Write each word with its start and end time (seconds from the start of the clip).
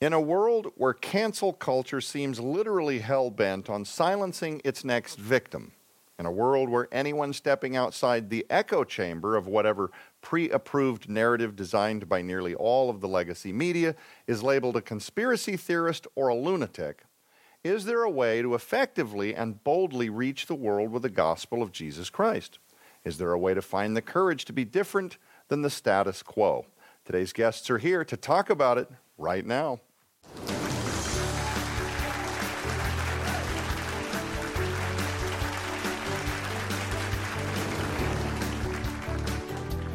In 0.00 0.12
a 0.12 0.20
world 0.20 0.68
where 0.76 0.92
cancel 0.92 1.52
culture 1.52 2.00
seems 2.00 2.38
literally 2.38 3.00
hell 3.00 3.30
bent 3.30 3.68
on 3.68 3.84
silencing 3.84 4.60
its 4.64 4.84
next 4.84 5.18
victim, 5.18 5.72
in 6.20 6.24
a 6.26 6.30
world 6.30 6.68
where 6.68 6.86
anyone 6.92 7.32
stepping 7.32 7.74
outside 7.74 8.30
the 8.30 8.46
echo 8.48 8.84
chamber 8.84 9.34
of 9.34 9.48
whatever 9.48 9.90
pre 10.22 10.50
approved 10.50 11.08
narrative 11.08 11.56
designed 11.56 12.08
by 12.08 12.22
nearly 12.22 12.54
all 12.54 12.90
of 12.90 13.00
the 13.00 13.08
legacy 13.08 13.52
media 13.52 13.96
is 14.28 14.40
labeled 14.40 14.76
a 14.76 14.80
conspiracy 14.80 15.56
theorist 15.56 16.06
or 16.14 16.28
a 16.28 16.34
lunatic, 16.36 17.02
is 17.64 17.84
there 17.84 18.04
a 18.04 18.10
way 18.10 18.40
to 18.40 18.54
effectively 18.54 19.34
and 19.34 19.64
boldly 19.64 20.08
reach 20.08 20.46
the 20.46 20.54
world 20.54 20.92
with 20.92 21.02
the 21.02 21.10
gospel 21.10 21.60
of 21.60 21.72
Jesus 21.72 22.08
Christ? 22.08 22.60
Is 23.04 23.18
there 23.18 23.32
a 23.32 23.38
way 23.38 23.52
to 23.52 23.62
find 23.62 23.96
the 23.96 24.02
courage 24.02 24.44
to 24.44 24.52
be 24.52 24.64
different 24.64 25.18
than 25.48 25.62
the 25.62 25.70
status 25.70 26.22
quo? 26.22 26.66
Today's 27.04 27.32
guests 27.32 27.68
are 27.68 27.78
here 27.78 28.04
to 28.04 28.16
talk 28.16 28.48
about 28.48 28.78
it 28.78 28.88
right 29.16 29.44
now. 29.44 29.80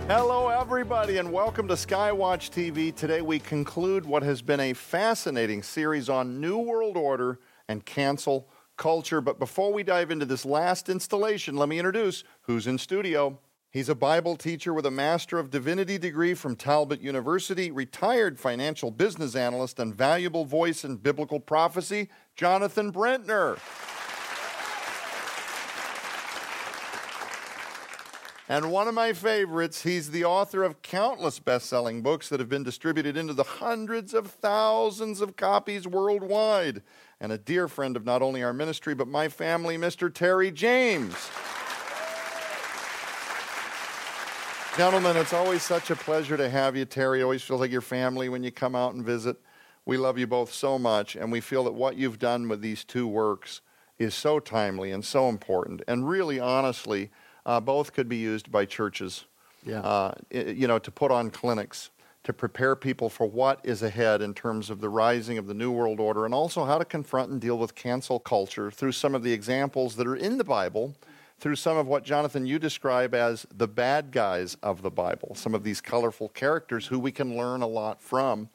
Hello, 0.07 0.49
everybody, 0.49 1.15
and 1.15 1.31
welcome 1.31 1.65
to 1.69 1.75
Skywatch 1.75 2.49
TV. 2.51 2.93
Today, 2.93 3.21
we 3.21 3.39
conclude 3.39 4.05
what 4.05 4.21
has 4.21 4.41
been 4.41 4.59
a 4.59 4.73
fascinating 4.73 5.63
series 5.63 6.09
on 6.09 6.41
New 6.41 6.57
World 6.57 6.97
Order 6.97 7.39
and 7.69 7.85
cancel 7.85 8.49
culture. 8.75 9.21
But 9.21 9.39
before 9.39 9.71
we 9.71 9.81
dive 9.81 10.11
into 10.11 10.25
this 10.25 10.43
last 10.43 10.89
installation, 10.89 11.55
let 11.55 11.69
me 11.69 11.79
introduce 11.79 12.25
who's 12.41 12.67
in 12.67 12.77
studio. 12.79 13.39
He's 13.71 13.87
a 13.87 13.95
Bible 13.95 14.35
teacher 14.35 14.73
with 14.73 14.85
a 14.85 14.91
Master 14.91 15.39
of 15.39 15.49
Divinity 15.49 15.97
degree 15.97 16.33
from 16.33 16.57
Talbot 16.57 16.99
University, 16.99 17.71
retired 17.71 18.37
financial 18.37 18.91
business 18.91 19.37
analyst, 19.37 19.79
and 19.79 19.95
valuable 19.95 20.43
voice 20.43 20.83
in 20.83 20.97
biblical 20.97 21.39
prophecy, 21.39 22.09
Jonathan 22.35 22.91
Brentner. 22.91 23.57
And 28.53 28.71
one 28.71 28.87
of 28.87 28.93
my 28.93 29.13
favorites, 29.13 29.81
he's 29.81 30.11
the 30.11 30.25
author 30.25 30.61
of 30.61 30.83
countless 30.83 31.39
best 31.39 31.65
selling 31.65 32.03
books 32.03 32.29
that 32.29 32.39
have 32.39 32.49
been 32.49 32.61
distributed 32.61 33.17
into 33.17 33.33
the 33.33 33.41
hundreds 33.41 34.13
of 34.13 34.29
thousands 34.29 35.21
of 35.21 35.35
copies 35.35 35.87
worldwide. 35.87 36.83
And 37.19 37.31
a 37.31 37.39
dear 37.39 37.67
friend 37.67 37.97
of 37.97 38.05
not 38.05 38.21
only 38.21 38.43
our 38.43 38.53
ministry, 38.53 38.93
but 38.93 39.07
my 39.07 39.27
family, 39.27 39.75
Mr. 39.75 40.13
Terry 40.13 40.51
James. 40.51 41.15
Gentlemen, 44.77 45.17
it's 45.17 45.33
always 45.33 45.63
such 45.63 45.89
a 45.89 45.95
pleasure 45.95 46.37
to 46.37 46.47
have 46.47 46.75
you. 46.77 46.85
Terry 46.85 47.23
always 47.23 47.41
feels 47.41 47.59
like 47.59 47.71
your 47.71 47.81
family 47.81 48.29
when 48.29 48.43
you 48.43 48.51
come 48.51 48.75
out 48.75 48.93
and 48.93 49.03
visit. 49.03 49.37
We 49.83 49.97
love 49.97 50.19
you 50.19 50.27
both 50.27 50.53
so 50.53 50.77
much, 50.77 51.15
and 51.15 51.31
we 51.31 51.41
feel 51.41 51.63
that 51.63 51.73
what 51.73 51.97
you've 51.97 52.19
done 52.19 52.47
with 52.47 52.61
these 52.61 52.83
two 52.83 53.07
works 53.07 53.61
is 53.97 54.13
so 54.13 54.39
timely 54.39 54.91
and 54.91 55.03
so 55.03 55.27
important. 55.27 55.81
And 55.87 56.07
really, 56.07 56.39
honestly, 56.39 57.09
uh, 57.45 57.59
both 57.59 57.93
could 57.93 58.07
be 58.09 58.17
used 58.17 58.51
by 58.51 58.65
churches, 58.65 59.25
Yeah. 59.65 59.79
uh, 59.81 60.13
you 60.31 60.67
know, 60.67 60.79
to 60.79 60.91
put 60.91 61.11
on 61.11 61.29
clinics 61.29 61.89
to 62.23 62.31
prepare 62.31 62.75
people 62.75 63.09
for 63.09 63.27
what 63.27 63.59
is 63.63 63.83
ahead 63.83 64.21
in 64.21 64.33
terms 64.33 64.69
of 64.69 64.79
the 64.79 64.87
rising 64.87 65.37
of 65.37 65.45
the 65.47 65.53
New 65.53 65.71
World 65.71 65.99
Order 65.99 66.25
and 66.25 66.33
also 66.33 66.63
how 66.63 66.77
to 66.77 66.85
confront 66.85 67.31
and 67.31 67.41
deal 67.41 67.57
with 67.57 67.75
cancel 67.75 68.17
culture 68.17 68.71
through 68.71 68.93
some 68.93 69.13
of 69.13 69.23
the 69.23 69.33
examples 69.33 69.97
that 69.97 70.07
are 70.07 70.15
in 70.15 70.37
the 70.37 70.45
Bible, 70.45 70.95
through 71.39 71.57
some 71.57 71.75
of 71.75 71.85
what, 71.85 72.05
Jonathan, 72.05 72.45
you 72.45 72.59
describe 72.59 73.13
as 73.13 73.45
the 73.53 73.67
bad 73.67 74.11
guys 74.11 74.55
of 74.63 74.81
the 74.81 74.89
Bible, 74.89 75.35
some 75.35 75.53
of 75.53 75.63
these 75.65 75.81
colorful 75.81 76.29
characters 76.29 76.87
who 76.87 76.97
we 76.97 77.11
can 77.11 77.35
learn 77.35 77.61
a 77.61 77.67
lot 77.67 78.01
from. 78.01 78.47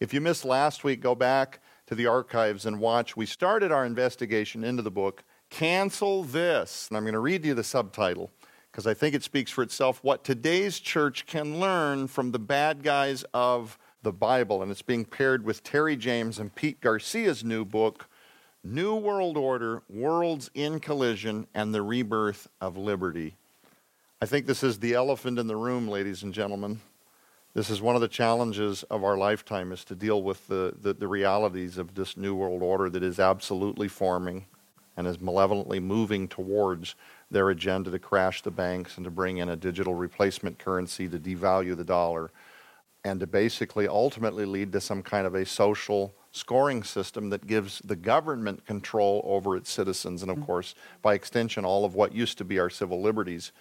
If 0.00 0.12
you 0.12 0.20
missed 0.20 0.44
last 0.44 0.84
week, 0.84 1.00
go 1.00 1.14
back 1.14 1.60
to 1.86 1.94
the 1.94 2.06
archives 2.06 2.66
and 2.66 2.78
watch. 2.78 3.16
We 3.16 3.24
started 3.24 3.72
our 3.72 3.86
investigation 3.86 4.64
into 4.64 4.82
the 4.82 4.90
book, 4.90 5.24
Cancel 5.54 6.24
This. 6.24 6.88
And 6.88 6.96
I'm 6.96 7.04
going 7.04 7.12
to 7.12 7.20
read 7.20 7.44
you 7.44 7.54
the 7.54 7.62
subtitle 7.62 8.32
because 8.72 8.88
I 8.88 8.94
think 8.94 9.14
it 9.14 9.22
speaks 9.22 9.52
for 9.52 9.62
itself 9.62 10.02
what 10.02 10.24
today's 10.24 10.80
church 10.80 11.26
can 11.26 11.60
learn 11.60 12.08
from 12.08 12.32
the 12.32 12.40
bad 12.40 12.82
guys 12.82 13.24
of 13.32 13.78
the 14.02 14.10
Bible. 14.10 14.62
And 14.62 14.72
it's 14.72 14.82
being 14.82 15.04
paired 15.04 15.44
with 15.44 15.62
Terry 15.62 15.94
James 15.94 16.40
and 16.40 16.52
Pete 16.52 16.80
Garcia's 16.80 17.44
new 17.44 17.64
book, 17.64 18.08
New 18.64 18.96
World 18.96 19.36
Order 19.36 19.84
Worlds 19.88 20.50
in 20.54 20.80
Collision 20.80 21.46
and 21.54 21.72
the 21.72 21.82
Rebirth 21.82 22.48
of 22.60 22.76
Liberty. 22.76 23.36
I 24.20 24.26
think 24.26 24.46
this 24.46 24.64
is 24.64 24.80
the 24.80 24.94
elephant 24.94 25.38
in 25.38 25.46
the 25.46 25.54
room, 25.54 25.86
ladies 25.86 26.24
and 26.24 26.34
gentlemen. 26.34 26.80
This 27.54 27.70
is 27.70 27.80
one 27.80 27.94
of 27.94 28.00
the 28.00 28.08
challenges 28.08 28.82
of 28.90 29.04
our 29.04 29.16
lifetime 29.16 29.70
is 29.70 29.84
to 29.84 29.94
deal 29.94 30.20
with 30.20 30.48
the, 30.48 30.74
the, 30.80 30.94
the 30.94 31.06
realities 31.06 31.78
of 31.78 31.94
this 31.94 32.16
new 32.16 32.34
world 32.34 32.60
order 32.60 32.90
that 32.90 33.04
is 33.04 33.20
absolutely 33.20 33.86
forming 33.86 34.46
and 34.96 35.06
is 35.06 35.20
malevolently 35.20 35.80
moving 35.80 36.28
towards 36.28 36.94
their 37.30 37.50
agenda 37.50 37.90
to 37.90 37.98
crash 37.98 38.42
the 38.42 38.50
banks 38.50 38.96
and 38.96 39.04
to 39.04 39.10
bring 39.10 39.38
in 39.38 39.48
a 39.48 39.56
digital 39.56 39.94
replacement 39.94 40.58
currency 40.58 41.08
to 41.08 41.18
devalue 41.18 41.76
the 41.76 41.84
dollar 41.84 42.30
and 43.04 43.20
to 43.20 43.26
basically 43.26 43.86
ultimately 43.86 44.46
lead 44.46 44.72
to 44.72 44.80
some 44.80 45.02
kind 45.02 45.26
of 45.26 45.34
a 45.34 45.44
social 45.44 46.14
scoring 46.32 46.82
system 46.82 47.30
that 47.30 47.46
gives 47.46 47.80
the 47.84 47.96
government 47.96 48.64
control 48.66 49.22
over 49.24 49.56
its 49.56 49.70
citizens. 49.70 50.22
And 50.22 50.30
of 50.30 50.38
mm-hmm. 50.38 50.46
course 50.46 50.74
by 51.02 51.14
extension 51.14 51.64
all 51.64 51.84
of 51.84 51.94
what 51.94 52.14
used 52.14 52.38
to 52.38 52.44
be 52.44 52.58
our 52.58 52.70
civil 52.70 53.00
liberties 53.00 53.52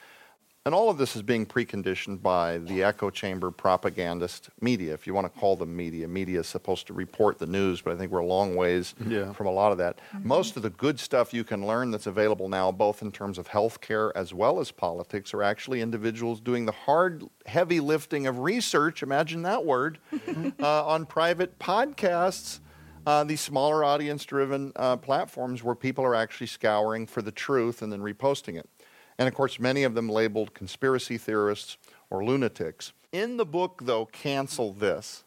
and 0.66 0.74
all 0.74 0.90
of 0.90 0.98
this 0.98 1.14
is 1.18 1.22
being 1.22 1.46
preconditioned 1.46 2.22
by 2.22 2.58
the 2.58 2.84
echo 2.84 3.10
chamber 3.10 3.52
propagandist 3.52 4.50
media, 4.62 4.94
if 4.94 5.06
you 5.06 5.14
want 5.14 5.32
to 5.32 5.40
call 5.40 5.58
them 5.58 5.76
media. 5.76 6.08
Media 6.08 6.40
is 6.40 6.48
supposed 6.48 6.88
to 6.88 6.94
report 6.94 7.38
the 7.38 7.46
news, 7.46 7.82
but 7.82 7.92
I 7.94 7.98
think 7.98 8.14
we're 8.14 8.20
a 8.20 8.26
long 8.26 8.56
ways 8.56 8.96
Yeah. 9.06 9.34
from 9.34 9.48
a 9.48 9.52
lot 9.52 9.74
of 9.74 9.78
that. 9.80 10.00
Most 10.24 10.56
of 10.56 10.64
the 10.64 10.70
good 10.70 11.02
stuff 11.02 11.34
you 11.34 11.44
can 11.44 11.68
learn 11.68 11.92
that's 11.92 12.08
available 12.08 12.48
now, 12.48 12.72
both 12.72 13.02
in 13.02 13.12
terms 13.12 13.38
of 13.38 13.50
healthcare 13.50 14.14
as 14.16 14.34
well 14.34 14.62
as 14.62 14.72
politics, 14.72 15.34
are 15.34 15.44
actually 15.44 15.82
individuals 15.82 16.40
doing 16.40 16.66
the 16.66 16.72
hard, 16.72 17.26
heavy 17.46 17.82
lifting 17.82 18.26
of 18.26 18.40
research, 18.40 19.04
imagine 19.04 19.42
that 19.42 19.66
word, 19.66 19.98
uh, 20.62 20.86
on 20.86 21.06
private 21.06 21.60
podcasts. 21.60 22.62
Uh, 23.06 23.22
these 23.26 23.42
smaller 23.42 23.84
audience 23.84 24.24
driven 24.24 24.72
uh, 24.78 24.96
platforms 24.96 25.62
where 25.62 25.76
people 25.76 26.06
are 26.06 26.16
actually 26.16 26.48
scouring 26.48 27.06
for 27.06 27.22
the 27.22 27.34
truth 27.34 27.82
and 27.82 27.92
then 27.92 28.00
reposting 28.00 28.58
it. 28.58 28.70
And 29.18 29.28
of 29.28 29.34
course, 29.34 29.60
many 29.60 29.84
of 29.84 29.94
them 29.94 30.10
labeled 30.10 30.54
conspiracy 30.54 31.18
theorists 31.18 31.78
or 32.10 32.24
lunatics. 32.24 32.94
In 33.12 33.38
the 33.38 33.46
book, 33.46 33.82
though, 33.84 34.06
Cancel 34.08 34.74
This, 34.74 35.24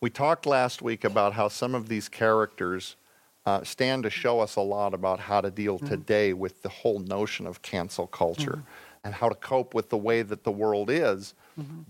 we 0.00 0.10
talked 0.10 0.46
last 0.46 0.82
week 0.82 1.04
about 1.04 1.32
how 1.32 1.48
some 1.48 1.74
of 1.74 1.88
these 1.88 2.08
characters 2.08 2.96
uh, 3.46 3.62
stand 3.62 4.02
to 4.02 4.10
show 4.10 4.40
us 4.40 4.56
a 4.56 4.60
lot 4.60 4.94
about 4.94 5.20
how 5.20 5.40
to 5.40 5.50
deal 5.50 5.78
today 5.78 6.32
with 6.32 6.62
the 6.62 6.68
whole 6.68 6.98
notion 6.98 7.46
of 7.46 7.62
cancel 7.62 8.06
culture 8.06 8.62
and 9.04 9.14
how 9.14 9.28
to 9.28 9.34
cope 9.34 9.74
with 9.74 9.90
the 9.90 9.98
way 9.98 10.22
that 10.22 10.44
the 10.44 10.50
world 10.50 10.88
is 10.90 11.34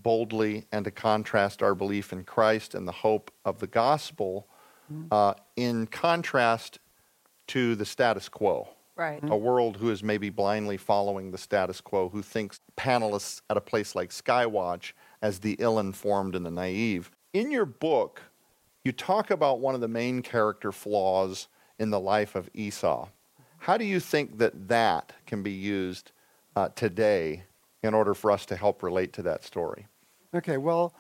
boldly 0.02 0.66
and 0.72 0.84
to 0.84 0.90
contrast 0.90 1.62
our 1.62 1.74
belief 1.74 2.12
in 2.12 2.24
Christ 2.24 2.74
and 2.74 2.86
the 2.86 2.92
hope 2.92 3.30
of 3.44 3.60
the 3.60 3.66
gospel 3.66 4.46
uh, 5.10 5.34
in 5.56 5.86
contrast 5.86 6.78
to 7.48 7.74
the 7.74 7.84
status 7.84 8.28
quo 8.28 8.68
Right. 8.96 9.20
a 9.24 9.36
world 9.36 9.78
who 9.78 9.90
is 9.90 10.04
maybe 10.04 10.30
blindly 10.30 10.76
following 10.76 11.32
the 11.32 11.38
status 11.38 11.80
quo, 11.80 12.08
who 12.08 12.22
thinks 12.22 12.60
panelists 12.76 13.42
at 13.50 13.56
a 13.56 13.60
place 13.60 13.96
like 13.96 14.10
Skywatch 14.10 14.92
as 15.20 15.40
the 15.40 15.56
ill 15.58 15.80
informed 15.80 16.36
and 16.36 16.46
the 16.46 16.50
naive. 16.50 17.10
In 17.32 17.50
your 17.50 17.66
book, 17.66 18.22
you 18.84 18.92
talk 18.92 19.30
about 19.30 19.58
one 19.58 19.74
of 19.74 19.80
the 19.80 19.88
main 19.88 20.22
character 20.22 20.70
flaws 20.70 21.48
in 21.78 21.90
the 21.90 21.98
life 21.98 22.36
of 22.36 22.48
Esau. 22.54 23.08
How 23.58 23.76
do 23.76 23.84
you 23.84 23.98
think 23.98 24.38
that 24.38 24.68
that 24.68 25.12
can 25.26 25.42
be 25.42 25.50
used 25.50 26.12
uh, 26.54 26.68
today 26.76 27.44
in 27.82 27.94
order 27.94 28.14
for 28.14 28.30
us 28.30 28.46
to 28.46 28.56
help 28.56 28.82
relate 28.82 29.12
to 29.14 29.22
that 29.22 29.42
story? 29.42 29.86
Okay, 30.34 30.56
well, 30.56 30.94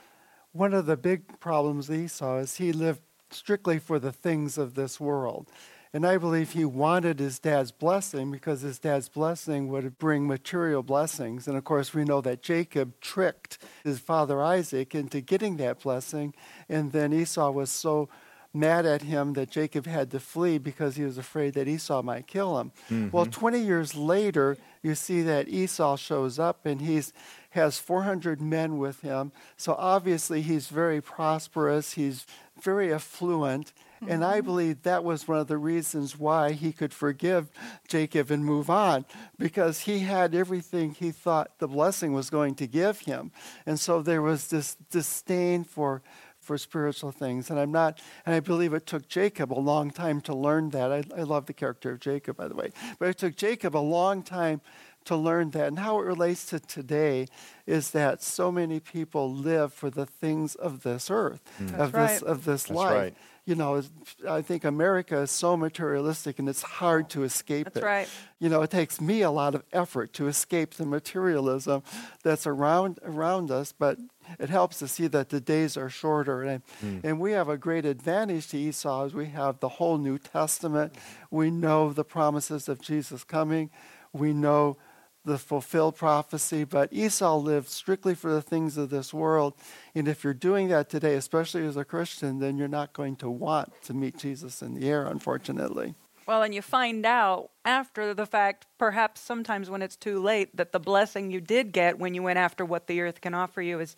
one 0.52 0.74
of 0.74 0.86
the 0.86 0.96
big 0.96 1.40
problems 1.40 1.90
Esau 1.90 2.38
is 2.38 2.56
he 2.56 2.72
lived 2.72 3.02
strictly 3.30 3.78
for 3.78 3.98
the 3.98 4.12
things 4.12 4.56
of 4.58 4.74
this 4.74 4.98
world. 4.98 5.50
And 5.94 6.04
I 6.04 6.18
believe 6.18 6.50
he 6.50 6.64
wanted 6.64 7.20
his 7.20 7.38
dad's 7.38 7.70
blessing 7.70 8.32
because 8.32 8.62
his 8.62 8.80
dad's 8.80 9.08
blessing 9.08 9.68
would 9.68 9.96
bring 9.96 10.26
material 10.26 10.82
blessings. 10.82 11.46
And 11.46 11.56
of 11.56 11.62
course, 11.62 11.94
we 11.94 12.02
know 12.02 12.20
that 12.20 12.42
Jacob 12.42 13.00
tricked 13.00 13.58
his 13.84 14.00
father 14.00 14.42
Isaac 14.42 14.92
into 14.92 15.20
getting 15.20 15.56
that 15.58 15.80
blessing. 15.80 16.34
And 16.68 16.90
then 16.90 17.12
Esau 17.12 17.52
was 17.52 17.70
so 17.70 18.08
mad 18.52 18.84
at 18.86 19.02
him 19.02 19.34
that 19.34 19.50
Jacob 19.50 19.86
had 19.86 20.10
to 20.10 20.18
flee 20.18 20.58
because 20.58 20.96
he 20.96 21.04
was 21.04 21.16
afraid 21.16 21.54
that 21.54 21.68
Esau 21.68 22.02
might 22.02 22.26
kill 22.26 22.58
him. 22.58 22.72
Mm-hmm. 22.90 23.10
Well, 23.10 23.26
20 23.26 23.60
years 23.60 23.94
later, 23.94 24.56
you 24.82 24.96
see 24.96 25.22
that 25.22 25.48
Esau 25.48 25.96
shows 25.96 26.40
up 26.40 26.66
and 26.66 26.80
he's 26.80 27.12
has 27.50 27.78
400 27.78 28.40
men 28.40 28.78
with 28.78 29.02
him. 29.02 29.30
So 29.56 29.76
obviously 29.78 30.42
he's 30.42 30.66
very 30.66 31.00
prosperous, 31.00 31.92
he's 31.92 32.26
very 32.60 32.92
affluent, 32.92 33.72
and 34.08 34.24
I 34.24 34.40
believe 34.40 34.82
that 34.82 35.04
was 35.04 35.26
one 35.28 35.38
of 35.38 35.46
the 35.46 35.58
reasons 35.58 36.18
why 36.18 36.52
he 36.52 36.72
could 36.72 36.92
forgive 36.92 37.50
Jacob 37.88 38.30
and 38.30 38.44
move 38.44 38.68
on 38.70 39.04
because 39.38 39.80
he 39.80 40.00
had 40.00 40.34
everything 40.34 40.92
he 40.94 41.10
thought 41.10 41.58
the 41.58 41.68
blessing 41.68 42.12
was 42.12 42.30
going 42.30 42.54
to 42.56 42.66
give 42.66 43.00
him. 43.00 43.32
And 43.66 43.78
so 43.80 44.02
there 44.02 44.22
was 44.22 44.48
this 44.48 44.76
disdain 44.90 45.64
for 45.64 46.02
for 46.40 46.58
spiritual 46.58 47.10
things. 47.10 47.48
And 47.48 47.58
I'm 47.58 47.72
not, 47.72 48.02
and 48.26 48.34
I 48.34 48.40
believe 48.40 48.74
it 48.74 48.84
took 48.84 49.08
Jacob 49.08 49.50
a 49.50 49.58
long 49.58 49.90
time 49.90 50.20
to 50.22 50.34
learn 50.34 50.68
that. 50.70 50.92
I, 50.92 51.02
I 51.16 51.22
love 51.22 51.46
the 51.46 51.54
character 51.54 51.92
of 51.92 52.00
Jacob, 52.00 52.36
by 52.36 52.48
the 52.48 52.54
way. 52.54 52.70
But 52.98 53.08
it 53.08 53.16
took 53.16 53.34
Jacob 53.34 53.74
a 53.74 53.78
long 53.78 54.22
time 54.22 54.60
to 55.06 55.16
learn 55.16 55.52
that. 55.52 55.68
And 55.68 55.78
how 55.78 55.98
it 56.00 56.04
relates 56.04 56.44
to 56.46 56.60
today 56.60 57.28
is 57.66 57.92
that 57.92 58.22
so 58.22 58.52
many 58.52 58.78
people 58.78 59.32
live 59.32 59.72
for 59.72 59.88
the 59.88 60.04
things 60.04 60.54
of 60.54 60.82
this 60.82 61.10
earth, 61.10 61.40
Mm. 61.58 61.78
of 61.78 61.92
That's 61.92 62.20
this 62.20 62.22
of 62.22 62.44
this 62.44 62.64
That's 62.64 62.76
life. 62.76 62.94
right. 62.94 63.14
You 63.46 63.54
know, 63.54 63.82
I 64.28 64.40
think 64.40 64.64
America 64.64 65.18
is 65.18 65.30
so 65.30 65.54
materialistic 65.54 66.38
and 66.38 66.48
it's 66.48 66.62
hard 66.62 67.10
to 67.10 67.24
escape 67.24 67.66
That's 67.66 67.78
it. 67.78 67.84
right. 67.84 68.08
You 68.38 68.48
know, 68.48 68.62
it 68.62 68.70
takes 68.70 69.02
me 69.02 69.20
a 69.20 69.30
lot 69.30 69.54
of 69.54 69.64
effort 69.70 70.14
to 70.14 70.28
escape 70.28 70.74
the 70.74 70.86
materialism 70.86 71.82
that's 72.22 72.46
around 72.46 73.00
around 73.04 73.50
us, 73.50 73.72
but 73.72 73.98
it 74.38 74.48
helps 74.48 74.78
to 74.78 74.88
see 74.88 75.08
that 75.08 75.28
the 75.28 75.40
days 75.40 75.76
are 75.76 75.90
shorter. 75.90 76.42
And, 76.42 76.62
hmm. 76.80 76.98
and 77.04 77.20
we 77.20 77.32
have 77.32 77.50
a 77.50 77.58
great 77.58 77.84
advantage 77.84 78.48
to 78.48 78.58
Esau 78.58 79.04
as 79.04 79.14
we 79.14 79.26
have 79.26 79.60
the 79.60 79.68
whole 79.68 79.98
New 79.98 80.18
Testament. 80.18 80.94
We 81.30 81.50
know 81.50 81.92
the 81.92 82.04
promises 82.04 82.68
of 82.68 82.80
Jesus 82.80 83.24
coming. 83.24 83.70
We 84.12 84.32
know 84.32 84.78
the 85.24 85.38
fulfilled 85.38 85.96
prophecy, 85.96 86.64
but 86.64 86.92
Esau 86.92 87.36
lived 87.36 87.68
strictly 87.68 88.14
for 88.14 88.32
the 88.32 88.42
things 88.42 88.76
of 88.76 88.90
this 88.90 89.14
world. 89.14 89.54
And 89.94 90.06
if 90.06 90.22
you're 90.22 90.34
doing 90.34 90.68
that 90.68 90.88
today, 90.90 91.14
especially 91.14 91.66
as 91.66 91.76
a 91.76 91.84
Christian, 91.84 92.40
then 92.40 92.58
you're 92.58 92.68
not 92.68 92.92
going 92.92 93.16
to 93.16 93.30
want 93.30 93.72
to 93.84 93.94
meet 93.94 94.18
Jesus 94.18 94.62
in 94.62 94.74
the 94.74 94.88
air, 94.88 95.06
unfortunately. 95.06 95.94
Well, 96.26 96.42
and 96.42 96.54
you 96.54 96.62
find 96.62 97.04
out 97.04 97.50
after 97.64 98.14
the 98.14 98.26
fact, 98.26 98.66
perhaps 98.78 99.20
sometimes 99.20 99.68
when 99.68 99.82
it's 99.82 99.96
too 99.96 100.22
late, 100.22 100.56
that 100.56 100.72
the 100.72 100.80
blessing 100.80 101.30
you 101.30 101.40
did 101.40 101.72
get 101.72 101.98
when 101.98 102.14
you 102.14 102.22
went 102.22 102.38
after 102.38 102.64
what 102.64 102.86
the 102.86 103.00
earth 103.00 103.20
can 103.20 103.34
offer 103.34 103.60
you 103.60 103.80
is 103.80 103.96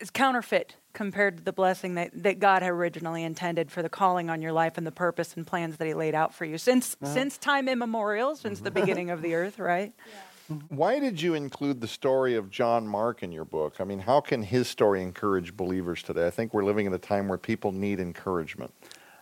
is 0.00 0.10
counterfeit 0.10 0.76
compared 0.92 1.38
to 1.38 1.42
the 1.42 1.52
blessing 1.52 1.94
that, 1.94 2.10
that 2.22 2.38
God 2.38 2.62
had 2.62 2.70
originally 2.70 3.24
intended 3.24 3.70
for 3.70 3.82
the 3.82 3.88
calling 3.88 4.30
on 4.30 4.42
your 4.42 4.52
life 4.52 4.76
and 4.76 4.86
the 4.86 4.92
purpose 4.92 5.34
and 5.36 5.46
plans 5.46 5.76
that 5.76 5.86
He 5.86 5.94
laid 5.94 6.14
out 6.14 6.34
for 6.34 6.44
you 6.44 6.58
since 6.58 6.96
uh-huh. 7.02 7.12
since 7.12 7.38
time 7.38 7.68
immemorial, 7.68 8.36
since 8.36 8.60
the 8.60 8.70
mm-hmm. 8.70 8.80
beginning 8.80 9.10
of 9.10 9.22
the 9.22 9.34
earth, 9.34 9.58
right? 9.58 9.92
Mm-hmm. 10.50 10.74
Why 10.74 10.98
did 10.98 11.22
you 11.22 11.34
include 11.34 11.80
the 11.80 11.86
story 11.86 12.34
of 12.34 12.50
John 12.50 12.86
Mark 12.86 13.22
in 13.22 13.30
your 13.30 13.44
book? 13.44 13.76
I 13.78 13.84
mean, 13.84 14.00
how 14.00 14.20
can 14.20 14.42
his 14.42 14.68
story 14.68 15.00
encourage 15.00 15.56
believers 15.56 16.02
today? 16.02 16.26
I 16.26 16.30
think 16.30 16.52
we're 16.52 16.64
living 16.64 16.84
in 16.84 16.92
a 16.92 16.98
time 16.98 17.28
where 17.28 17.38
people 17.38 17.70
need 17.70 18.00
encouragement. 18.00 18.74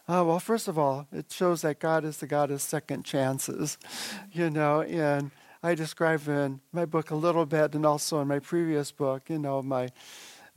Uh, 0.08 0.25
well, 0.26 0.40
first 0.40 0.67
of 0.67 0.78
all, 0.78 1.06
it 1.12 1.31
shows 1.31 1.62
that 1.62 1.78
God 1.78 2.05
is 2.05 2.17
the 2.17 2.26
God 2.26 2.50
of 2.50 2.62
second 2.62 3.05
chances, 3.05 3.76
mm-hmm. 3.82 4.40
you 4.40 4.50
know, 4.50 4.81
and 4.81 5.31
I 5.62 5.75
describe 5.75 6.26
in 6.26 6.61
my 6.72 6.87
book 6.87 7.11
a 7.11 7.14
little 7.14 7.44
bit 7.44 7.75
and 7.75 7.84
also 7.84 8.20
in 8.20 8.28
my 8.28 8.38
previous 8.38 8.90
book, 8.90 9.28
you 9.28 9.38
know, 9.38 9.61
my, 9.61 9.90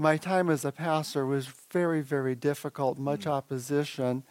my 0.04 0.18
time 0.18 0.50
as 0.50 0.66
a 0.66 0.72
pastor 0.72 1.26
was 1.26 1.48
very, 1.72 2.02
very 2.02 2.36
difficult, 2.36 3.00
much 3.00 3.22
mm. 3.22 3.32
opposition. 3.32 4.24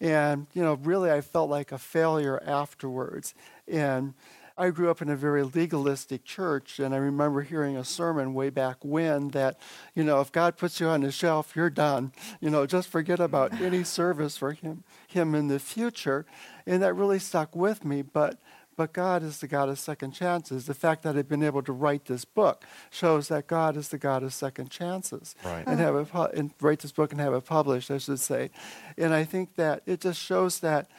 And, 0.00 0.46
you 0.54 0.62
know, 0.62 0.74
really 0.82 1.10
I 1.10 1.20
felt 1.20 1.50
like 1.50 1.72
a 1.72 1.78
failure 1.78 2.42
afterwards. 2.46 3.34
And 3.68 4.14
I 4.56 4.70
grew 4.70 4.90
up 4.90 5.02
in 5.02 5.10
a 5.10 5.16
very 5.16 5.42
legalistic 5.42 6.24
church, 6.24 6.78
and 6.78 6.94
I 6.94 6.98
remember 6.98 7.42
hearing 7.42 7.76
a 7.76 7.84
sermon 7.84 8.32
way 8.32 8.48
back 8.48 8.78
when 8.82 9.28
that, 9.28 9.58
you 9.94 10.04
know, 10.04 10.20
if 10.20 10.32
God 10.32 10.56
puts 10.56 10.80
you 10.80 10.88
on 10.88 11.02
the 11.02 11.12
shelf, 11.12 11.52
you're 11.54 11.70
done. 11.70 12.12
You 12.40 12.48
know, 12.48 12.66
just 12.66 12.88
forget 12.88 13.20
about 13.20 13.52
any 13.60 13.84
service 13.84 14.38
for 14.38 14.52
Him, 14.52 14.84
Him 15.06 15.34
in 15.34 15.48
the 15.48 15.58
future, 15.58 16.24
and 16.66 16.82
that 16.82 16.94
really 16.94 17.18
stuck 17.18 17.54
with 17.54 17.84
me. 17.84 18.00
But 18.00 18.38
but 18.80 18.94
God 18.94 19.22
is 19.22 19.40
the 19.40 19.46
God 19.46 19.68
of 19.68 19.78
second 19.78 20.12
chances. 20.12 20.64
The 20.64 20.72
fact 20.72 21.02
that 21.02 21.14
I've 21.14 21.28
been 21.28 21.42
able 21.42 21.62
to 21.64 21.70
write 21.70 22.06
this 22.06 22.24
book 22.24 22.64
shows 22.88 23.28
that 23.28 23.46
God 23.46 23.76
is 23.76 23.88
the 23.88 23.98
God 23.98 24.22
of 24.22 24.32
second 24.32 24.70
chances. 24.70 25.34
Right. 25.44 25.64
And 25.66 25.78
have 25.78 25.94
it 25.96 26.10
pu- 26.10 26.30
and 26.34 26.52
write 26.62 26.78
this 26.78 26.90
book 26.90 27.12
and 27.12 27.20
have 27.20 27.34
it 27.34 27.44
published, 27.44 27.90
I 27.90 27.98
should 27.98 28.20
say. 28.20 28.48
And 28.96 29.12
I 29.12 29.24
think 29.24 29.56
that 29.56 29.82
it 29.84 30.00
just 30.00 30.18
shows 30.18 30.60
that 30.60 30.90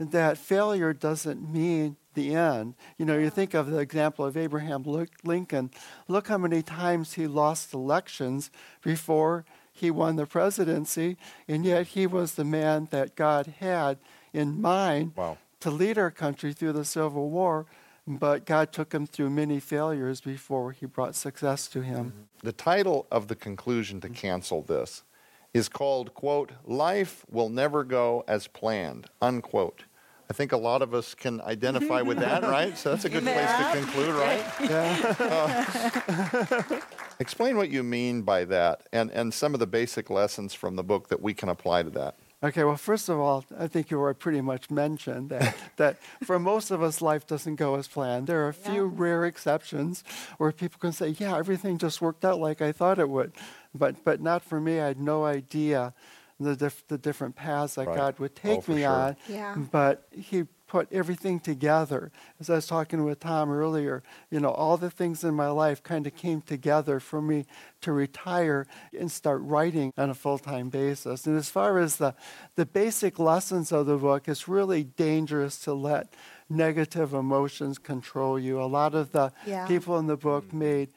that 0.00 0.36
failure 0.36 0.92
doesn't 0.92 1.48
mean 1.48 1.96
the 2.14 2.34
end. 2.34 2.74
You 2.96 3.06
know, 3.06 3.16
you 3.16 3.30
think 3.30 3.54
of 3.54 3.70
the 3.70 3.78
example 3.78 4.24
of 4.24 4.36
Abraham 4.36 4.82
Lincoln. 5.22 5.70
Look 6.08 6.26
how 6.26 6.38
many 6.38 6.60
times 6.62 7.12
he 7.12 7.28
lost 7.28 7.72
elections 7.72 8.50
before 8.82 9.44
he 9.70 9.92
won 9.92 10.16
the 10.16 10.26
presidency, 10.26 11.16
and 11.46 11.64
yet 11.64 11.86
he 11.86 12.04
was 12.04 12.34
the 12.34 12.42
man 12.42 12.88
that 12.90 13.14
God 13.14 13.54
had 13.60 13.98
in 14.32 14.60
mind 14.60 15.12
Wow. 15.14 15.38
To 15.60 15.70
lead 15.70 15.98
our 15.98 16.10
country 16.10 16.52
through 16.52 16.72
the 16.72 16.84
Civil 16.84 17.30
War. 17.30 17.66
But 18.06 18.46
God 18.46 18.72
took 18.72 18.94
him 18.94 19.06
through 19.06 19.30
many 19.30 19.60
failures 19.60 20.22
before 20.22 20.72
he 20.72 20.86
brought 20.86 21.14
success 21.14 21.68
to 21.68 21.82
him. 21.82 22.06
Mm-hmm. 22.06 22.20
The 22.42 22.52
title 22.52 23.06
of 23.10 23.28
the 23.28 23.34
conclusion 23.34 24.00
to 24.00 24.08
cancel 24.08 24.62
this 24.62 25.02
is 25.52 25.68
called, 25.68 26.14
quote, 26.14 26.52
Life 26.64 27.26
Will 27.30 27.50
Never 27.50 27.84
Go 27.84 28.24
As 28.26 28.46
Planned, 28.46 29.08
unquote. 29.20 29.84
I 30.30 30.34
think 30.34 30.52
a 30.52 30.56
lot 30.56 30.80
of 30.82 30.94
us 30.94 31.14
can 31.14 31.40
identify 31.42 32.02
with 32.02 32.18
that, 32.18 32.42
right? 32.42 32.76
So 32.76 32.90
that's 32.90 33.04
a 33.04 33.10
good 33.10 33.24
place 33.24 33.50
to 33.50 33.70
conclude, 33.72 34.14
right? 34.14 34.44
Yeah. 34.60 36.80
Explain 37.20 37.56
what 37.56 37.70
you 37.70 37.82
mean 37.82 38.22
by 38.22 38.44
that 38.44 38.86
and, 38.92 39.10
and 39.10 39.34
some 39.34 39.54
of 39.54 39.60
the 39.60 39.66
basic 39.66 40.10
lessons 40.10 40.54
from 40.54 40.76
the 40.76 40.84
book 40.84 41.08
that 41.08 41.20
we 41.20 41.34
can 41.34 41.48
apply 41.48 41.82
to 41.82 41.90
that. 41.90 42.14
Okay, 42.40 42.62
well, 42.62 42.76
first 42.76 43.08
of 43.08 43.18
all, 43.18 43.44
I 43.58 43.66
think 43.66 43.90
you 43.90 43.98
already 43.98 44.16
pretty 44.18 44.40
much 44.40 44.70
mentioned 44.70 45.30
that, 45.30 45.56
that 45.76 45.96
for 46.22 46.38
most 46.38 46.70
of 46.70 46.82
us, 46.82 47.02
life 47.02 47.26
doesn't 47.26 47.56
go 47.56 47.74
as 47.74 47.88
planned. 47.88 48.28
There 48.28 48.44
are 48.44 48.48
a 48.48 48.54
few 48.54 48.84
rare 48.84 49.24
exceptions 49.24 50.04
where 50.36 50.52
people 50.52 50.78
can 50.78 50.92
say, 50.92 51.08
yeah, 51.18 51.36
everything 51.36 51.78
just 51.78 52.00
worked 52.00 52.24
out 52.24 52.38
like 52.38 52.62
I 52.62 52.70
thought 52.70 53.00
it 53.00 53.08
would. 53.08 53.32
But, 53.74 54.04
but 54.04 54.20
not 54.20 54.44
for 54.44 54.60
me. 54.60 54.78
I 54.80 54.86
had 54.86 55.00
no 55.00 55.24
idea 55.24 55.94
the, 56.38 56.54
dif- 56.54 56.86
the 56.86 56.96
different 56.98 57.34
paths 57.34 57.74
that 57.74 57.88
Right. 57.88 57.96
God 57.96 58.18
would 58.20 58.32
Oh, 58.44 58.48
take 58.48 58.62
for 58.62 58.70
me 58.72 58.82
sure. 58.82 58.90
on. 58.90 59.16
Yeah. 59.28 59.56
But 59.56 60.06
He 60.12 60.44
put 60.68 60.86
everything 60.92 61.40
together. 61.40 62.12
As 62.38 62.48
I 62.48 62.56
was 62.56 62.66
talking 62.66 63.04
with 63.04 63.20
Tom 63.20 63.50
earlier, 63.50 64.02
you 64.30 64.38
know, 64.38 64.50
all 64.50 64.76
the 64.76 64.90
things 64.90 65.24
in 65.24 65.34
my 65.34 65.48
life 65.48 65.82
kind 65.82 66.06
of 66.06 66.14
came 66.14 66.42
together 66.42 67.00
for 67.00 67.20
me 67.20 67.46
to 67.80 67.90
retire 67.92 68.66
and 68.96 69.10
start 69.10 69.40
writing 69.42 69.92
on 69.96 70.10
a 70.10 70.14
full-time 70.14 70.68
basis. 70.68 71.26
And 71.26 71.36
as 71.36 71.48
far 71.48 71.78
as 71.78 71.96
the, 71.96 72.14
the 72.54 72.66
basic 72.66 73.18
lessons 73.18 73.72
of 73.72 73.86
the 73.86 73.96
book, 73.96 74.28
it's 74.28 74.46
really 74.46 74.84
dangerous 74.84 75.58
to 75.60 75.72
let 75.72 76.12
negative 76.48 77.14
emotions 77.14 77.78
control 77.78 78.38
you. 78.38 78.60
A 78.60 78.64
lot 78.64 78.94
of 78.94 79.12
the 79.12 79.32
Yeah. 79.46 79.66
people 79.66 79.98
in 79.98 80.06
the 80.06 80.16
book 80.16 80.46
mm-hmm. 80.48 80.58
made 80.58 80.88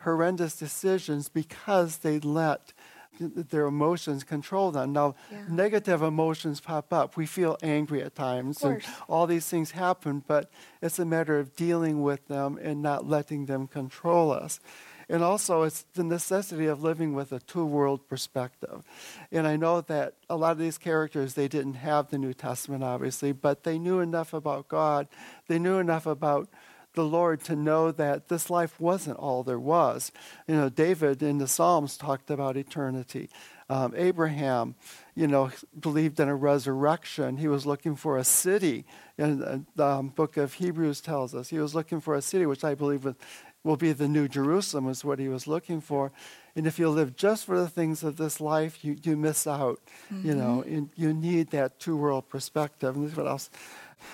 horrendous 0.00 0.56
decisions 0.56 1.28
because 1.28 1.98
they 1.98 2.20
let 2.20 2.72
their 3.18 3.66
emotions 3.66 4.24
control 4.24 4.70
them. 4.70 4.92
Now, 4.92 5.14
Yeah. 5.30 5.38
negative 5.48 6.02
emotions 6.02 6.60
pop 6.60 6.92
up. 6.92 7.16
We 7.16 7.26
feel 7.26 7.56
angry 7.62 8.02
at 8.02 8.14
times, 8.14 8.62
and 8.62 8.82
all 9.08 9.26
these 9.26 9.46
things 9.46 9.72
happen, 9.72 10.22
but 10.26 10.50
it's 10.80 10.98
a 10.98 11.04
matter 11.04 11.38
of 11.38 11.54
dealing 11.56 12.02
with 12.02 12.28
them 12.28 12.58
and 12.62 12.82
not 12.82 13.06
letting 13.08 13.46
them 13.46 13.66
control 13.66 14.30
us. 14.32 14.60
And 15.08 15.22
also, 15.22 15.62
it's 15.62 15.84
the 15.94 16.02
necessity 16.02 16.66
of 16.66 16.82
living 16.82 17.14
with 17.14 17.30
a 17.30 17.38
two 17.38 17.64
world 17.64 18.08
perspective. 18.08 18.82
And 19.30 19.46
I 19.46 19.54
know 19.56 19.80
that 19.82 20.14
a 20.28 20.34
lot 20.36 20.50
of 20.50 20.58
these 20.58 20.78
characters, 20.78 21.34
they 21.34 21.46
didn't 21.46 21.74
have 21.74 22.08
the 22.10 22.18
New 22.18 22.34
Testament, 22.34 22.82
obviously, 22.82 23.30
but 23.30 23.62
they 23.62 23.78
knew 23.78 24.00
enough 24.00 24.32
about 24.34 24.66
God. 24.66 25.06
They 25.46 25.60
knew 25.60 25.78
enough 25.78 26.06
about 26.06 26.48
the 26.96 27.04
Lord 27.04 27.40
to 27.44 27.54
know 27.54 27.92
that 27.92 28.28
this 28.28 28.50
life 28.50 28.80
wasn't 28.80 29.18
all 29.18 29.44
there 29.44 29.60
was. 29.60 30.10
You 30.48 30.56
know, 30.56 30.68
David 30.68 31.22
in 31.22 31.38
the 31.38 31.46
Psalms 31.46 31.96
talked 31.96 32.30
about 32.30 32.56
eternity. 32.56 33.30
Um, 33.68 33.94
Abraham, 33.96 34.74
you 35.14 35.26
know, 35.26 35.50
believed 35.78 36.18
in 36.18 36.28
a 36.28 36.34
resurrection. 36.34 37.36
He 37.36 37.48
was 37.48 37.66
looking 37.66 37.96
for 37.96 38.16
a 38.16 38.24
city. 38.24 38.84
And 39.18 39.66
the 39.76 39.84
um, 39.84 40.08
book 40.08 40.36
of 40.36 40.54
Hebrews 40.54 41.00
tells 41.00 41.34
us 41.34 41.48
he 41.48 41.58
was 41.58 41.74
looking 41.74 42.00
for 42.00 42.14
a 42.14 42.22
city, 42.22 42.46
which 42.46 42.64
I 42.64 42.74
believe 42.74 43.04
was, 43.04 43.14
will 43.62 43.76
be 43.76 43.92
the 43.92 44.08
New 44.08 44.28
Jerusalem, 44.28 44.88
is 44.88 45.04
what 45.04 45.18
he 45.18 45.28
was 45.28 45.46
looking 45.46 45.80
for. 45.80 46.12
And 46.54 46.66
if 46.66 46.78
you 46.78 46.88
live 46.88 47.16
just 47.16 47.44
for 47.44 47.58
the 47.58 47.68
things 47.68 48.02
of 48.02 48.16
this 48.16 48.40
life, 48.40 48.84
you, 48.84 48.96
you 49.02 49.16
miss 49.16 49.46
out. 49.46 49.80
You 50.24 50.34
know, 50.34 50.62
and 50.62 50.88
you 50.94 51.12
need 51.12 51.50
that 51.50 51.78
two 51.78 51.96
world 51.96 52.28
perspective. 52.28 52.94
And 52.94 53.04
this 53.04 53.12
is 53.12 53.18
what 53.18 53.26
else. 53.26 53.50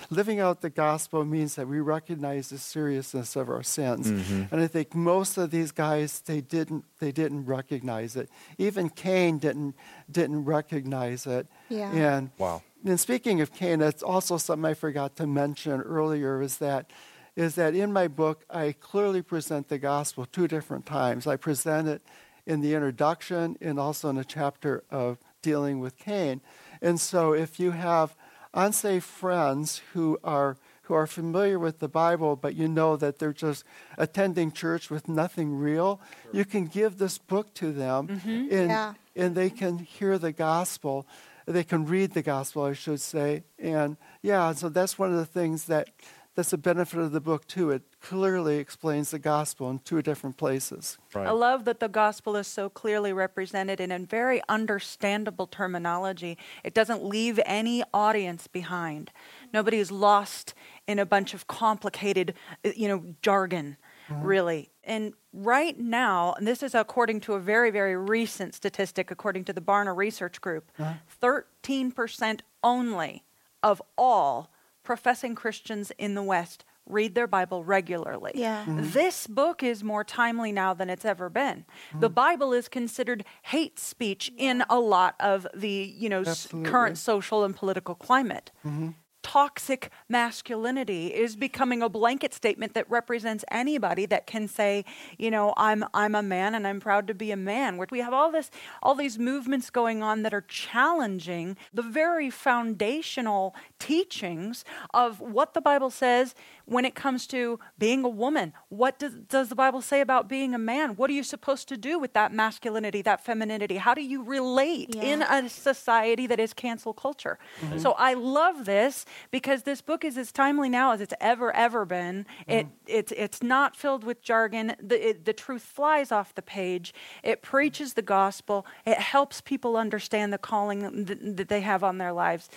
Living 0.09 0.39
out 0.39 0.61
the 0.61 0.69
gospel 0.69 1.25
means 1.25 1.55
that 1.55 1.67
we 1.67 1.79
recognize 1.79 2.49
the 2.49 2.57
seriousness 2.57 3.35
of 3.35 3.49
our 3.49 3.63
sins. 3.63 4.11
Mm-hmm. 4.11 4.53
And 4.53 4.61
I 4.61 4.67
think 4.67 4.95
most 4.95 5.37
of 5.37 5.51
these 5.51 5.71
guys 5.71 6.21
they 6.21 6.41
didn't 6.41 6.85
they 6.99 7.11
didn't 7.11 7.45
recognize 7.45 8.15
it. 8.15 8.29
Even 8.57 8.89
Cain 8.89 9.37
didn't 9.39 9.75
didn't 10.11 10.45
recognize 10.45 11.25
it. 11.27 11.47
Yeah. 11.69 11.91
And 11.91 12.31
Wow. 12.37 12.61
and 12.85 12.99
speaking 12.99 13.41
of 13.41 13.53
Cain, 13.53 13.81
it's 13.81 14.03
also 14.03 14.37
something 14.37 14.65
I 14.65 14.73
forgot 14.73 15.15
to 15.17 15.27
mention 15.27 15.81
earlier 15.81 16.41
is 16.41 16.57
that 16.57 16.91
is 17.35 17.55
that 17.55 17.75
in 17.75 17.91
my 17.91 18.07
book 18.07 18.45
I 18.49 18.73
clearly 18.79 19.21
present 19.21 19.67
the 19.69 19.77
gospel 19.79 20.25
two 20.25 20.47
different 20.47 20.85
times. 20.85 21.27
I 21.27 21.35
present 21.35 21.87
it 21.87 22.01
in 22.45 22.61
the 22.61 22.73
introduction 22.73 23.57
and 23.61 23.79
also 23.79 24.09
in 24.09 24.17
a 24.17 24.23
chapter 24.23 24.83
of 24.89 25.17
dealing 25.41 25.79
with 25.79 25.97
Cain. 25.97 26.41
And 26.81 26.99
so 26.99 27.33
if 27.33 27.59
you 27.59 27.71
have 27.71 28.15
unsafe 28.53 29.03
friends 29.03 29.81
who 29.93 30.19
are 30.23 30.57
who 30.87 30.93
are 30.93 31.07
familiar 31.07 31.57
with 31.57 31.79
the 31.79 31.87
Bible, 31.87 32.35
but 32.35 32.55
you 32.55 32.67
know 32.67 32.97
that 32.97 33.17
they're 33.17 33.31
just 33.31 33.63
attending 33.97 34.51
church 34.51 34.89
with 34.89 35.07
nothing 35.07 35.55
real, 35.55 36.01
you 36.33 36.43
can 36.43 36.65
give 36.65 36.97
this 36.97 37.17
book 37.17 37.53
to 37.53 37.71
them 37.71 38.07
mm-hmm. 38.09 38.29
and 38.29 38.69
Yeah. 38.69 38.93
and 39.15 39.33
they 39.33 39.49
can 39.49 39.77
hear 39.79 40.17
the 40.17 40.33
gospel. 40.33 41.07
They 41.45 41.63
can 41.63 41.85
read 41.85 42.13
the 42.13 42.21
gospel, 42.21 42.63
I 42.63 42.73
should 42.73 42.99
say. 43.01 43.43
And 43.57 43.95
yeah, 44.21 44.51
so 44.53 44.69
that's 44.69 44.99
one 44.99 45.11
of 45.11 45.17
the 45.17 45.25
things 45.25 45.65
that 45.65 45.87
that's 46.35 46.51
a 46.51 46.57
benefit 46.57 46.99
of 46.99 47.11
the 47.11 47.21
book 47.21 47.47
too. 47.47 47.69
It 47.69 47.83
clearly 48.01 48.57
explains 48.57 49.11
the 49.11 49.19
gospel 49.19 49.69
in 49.69 49.79
two 49.79 50.01
different 50.01 50.37
places. 50.37 50.97
Right. 51.13 51.27
I 51.27 51.31
love 51.31 51.65
that 51.65 51.79
the 51.79 51.87
gospel 51.87 52.35
is 52.35 52.47
so 52.47 52.69
clearly 52.69 53.13
represented 53.13 53.79
in 53.79 53.91
a 53.91 53.99
very 53.99 54.41
understandable 54.49 55.45
terminology. 55.45 56.37
It 56.63 56.73
doesn't 56.73 57.03
leave 57.03 57.39
any 57.45 57.83
audience 57.93 58.47
behind. 58.47 59.11
Nobody 59.53 59.77
is 59.77 59.91
lost 59.91 60.55
in 60.87 60.97
a 60.97 61.05
bunch 61.05 61.33
of 61.33 61.47
complicated, 61.47 62.33
uh, 62.65 62.71
you 62.75 62.87
know, 62.87 63.15
jargon, 63.21 63.77
mm-hmm. 64.09 64.23
really. 64.23 64.69
And 64.83 65.13
right 65.31 65.79
now, 65.79 66.33
and 66.33 66.47
this 66.47 66.63
is 66.63 66.73
according 66.73 67.21
to 67.21 67.33
a 67.33 67.39
very, 67.39 67.69
very 67.69 67.95
recent 67.95 68.55
statistic, 68.55 69.11
according 69.11 69.45
to 69.45 69.53
the 69.53 69.61
Barna 69.61 69.95
Research 69.95 70.41
Group, 70.41 70.71
uh-huh. 70.79 70.93
13% 71.21 72.41
only 72.63 73.23
of 73.61 73.81
all 73.97 74.52
professing 74.83 75.35
Christians 75.35 75.91
in 75.97 76.15
the 76.15 76.23
West 76.23 76.65
read 76.85 77.15
their 77.15 77.27
Bible 77.27 77.63
regularly. 77.63 78.33
Yeah. 78.35 78.65
Mm-hmm. 78.65 78.89
This 78.91 79.25
book 79.25 79.63
is 79.63 79.83
more 79.85 80.03
timely 80.03 80.51
now 80.51 80.73
than 80.73 80.89
it's 80.89 81.05
ever 81.05 81.29
been. 81.29 81.59
Mm-hmm. 81.89 82.01
The 82.01 82.09
Bible 82.09 82.51
is 82.51 82.67
considered 82.67 83.23
hate 83.43 83.79
speech 83.79 84.29
in 84.37 84.63
a 84.69 84.79
lot 84.79 85.15
of 85.21 85.47
the, 85.55 85.69
you 85.69 86.09
know, 86.09 86.21
s- 86.21 86.47
current 86.65 86.97
social 86.97 87.45
and 87.45 87.55
political 87.55 87.95
climate. 87.95 88.51
Mm-hmm 88.65 88.89
toxic 89.23 89.89
masculinity 90.07 91.07
is 91.07 91.35
becoming 91.35 91.81
a 91.81 91.89
blanket 91.89 92.33
statement 92.33 92.73
that 92.73 92.89
represents 92.89 93.43
anybody 93.49 94.05
that 94.05 94.27
can 94.27 94.47
say, 94.47 94.85
you 95.17 95.31
know, 95.31 95.53
I'm 95.57 95.83
I'm 95.93 96.13
a 96.13 96.21
man 96.21 96.53
and 96.53 96.67
I'm 96.67 96.79
proud 96.79 97.07
to 97.07 97.13
be 97.13 97.31
a 97.31 97.37
man. 97.37 97.77
Where 97.77 97.87
we 97.89 97.99
have 97.99 98.13
all 98.13 98.31
this 98.31 98.51
all 98.83 98.95
these 98.95 99.17
movements 99.17 99.69
going 99.69 100.03
on 100.03 100.21
that 100.23 100.33
are 100.33 100.41
challenging 100.41 101.57
the 101.73 101.81
very 101.81 102.29
foundational 102.29 103.55
teachings 103.79 104.63
of 104.93 105.19
what 105.19 105.53
the 105.53 105.61
Bible 105.61 105.89
says 105.89 106.35
when 106.65 106.85
it 106.85 106.95
comes 106.95 107.27
to 107.27 107.59
being 107.77 108.03
a 108.03 108.09
woman. 108.09 108.53
What 108.69 108.99
does, 108.99 109.13
does 109.13 109.49
the 109.49 109.55
Bible 109.55 109.81
say 109.81 110.01
about 110.01 110.29
being 110.29 110.53
a 110.53 110.57
man? 110.57 110.95
What 110.95 111.09
are 111.09 111.13
you 111.13 111.23
supposed 111.23 111.67
to 111.69 111.77
do 111.77 111.99
with 111.99 112.13
that 112.13 112.31
masculinity, 112.31 113.01
that 113.01 113.23
femininity? 113.23 113.77
How 113.77 113.93
do 113.93 114.01
you 114.01 114.23
relate 114.23 114.95
yeah. 114.95 115.03
in 115.03 115.21
a 115.21 115.49
society 115.49 116.27
that 116.27 116.39
is 116.39 116.53
cancel 116.53 116.93
culture? 116.93 117.37
Mm-hmm. 117.61 117.79
So 117.79 117.93
I 117.93 118.13
love 118.13 118.65
this 118.65 119.05
because 119.31 119.63
this 119.63 119.81
book 119.81 120.03
is 120.03 120.17
as 120.17 120.31
timely 120.31 120.69
now 120.69 120.91
as 120.91 121.01
it's 121.01 121.13
ever, 121.19 121.55
ever 121.55 121.85
been. 121.85 122.25
Mm-hmm. 122.47 122.51
It, 122.51 122.67
it's, 122.87 123.11
it's 123.13 123.43
not 123.43 123.75
filled 123.75 124.03
with 124.03 124.21
jargon. 124.21 124.75
The, 124.81 125.09
it, 125.09 125.25
the 125.25 125.33
truth 125.33 125.63
flies 125.63 126.11
off 126.11 126.35
the 126.35 126.41
page. 126.41 126.93
It 127.23 127.41
preaches 127.41 127.93
the 127.93 128.01
gospel. 128.01 128.65
It 128.85 128.97
helps 128.97 129.41
people 129.41 129.77
understand 129.77 130.33
the 130.33 130.37
calling 130.37 131.05
that, 131.05 131.37
that 131.37 131.49
they 131.49 131.61
have 131.61 131.83
on 131.83 131.97
their 131.97 132.13
lives. 132.13 132.49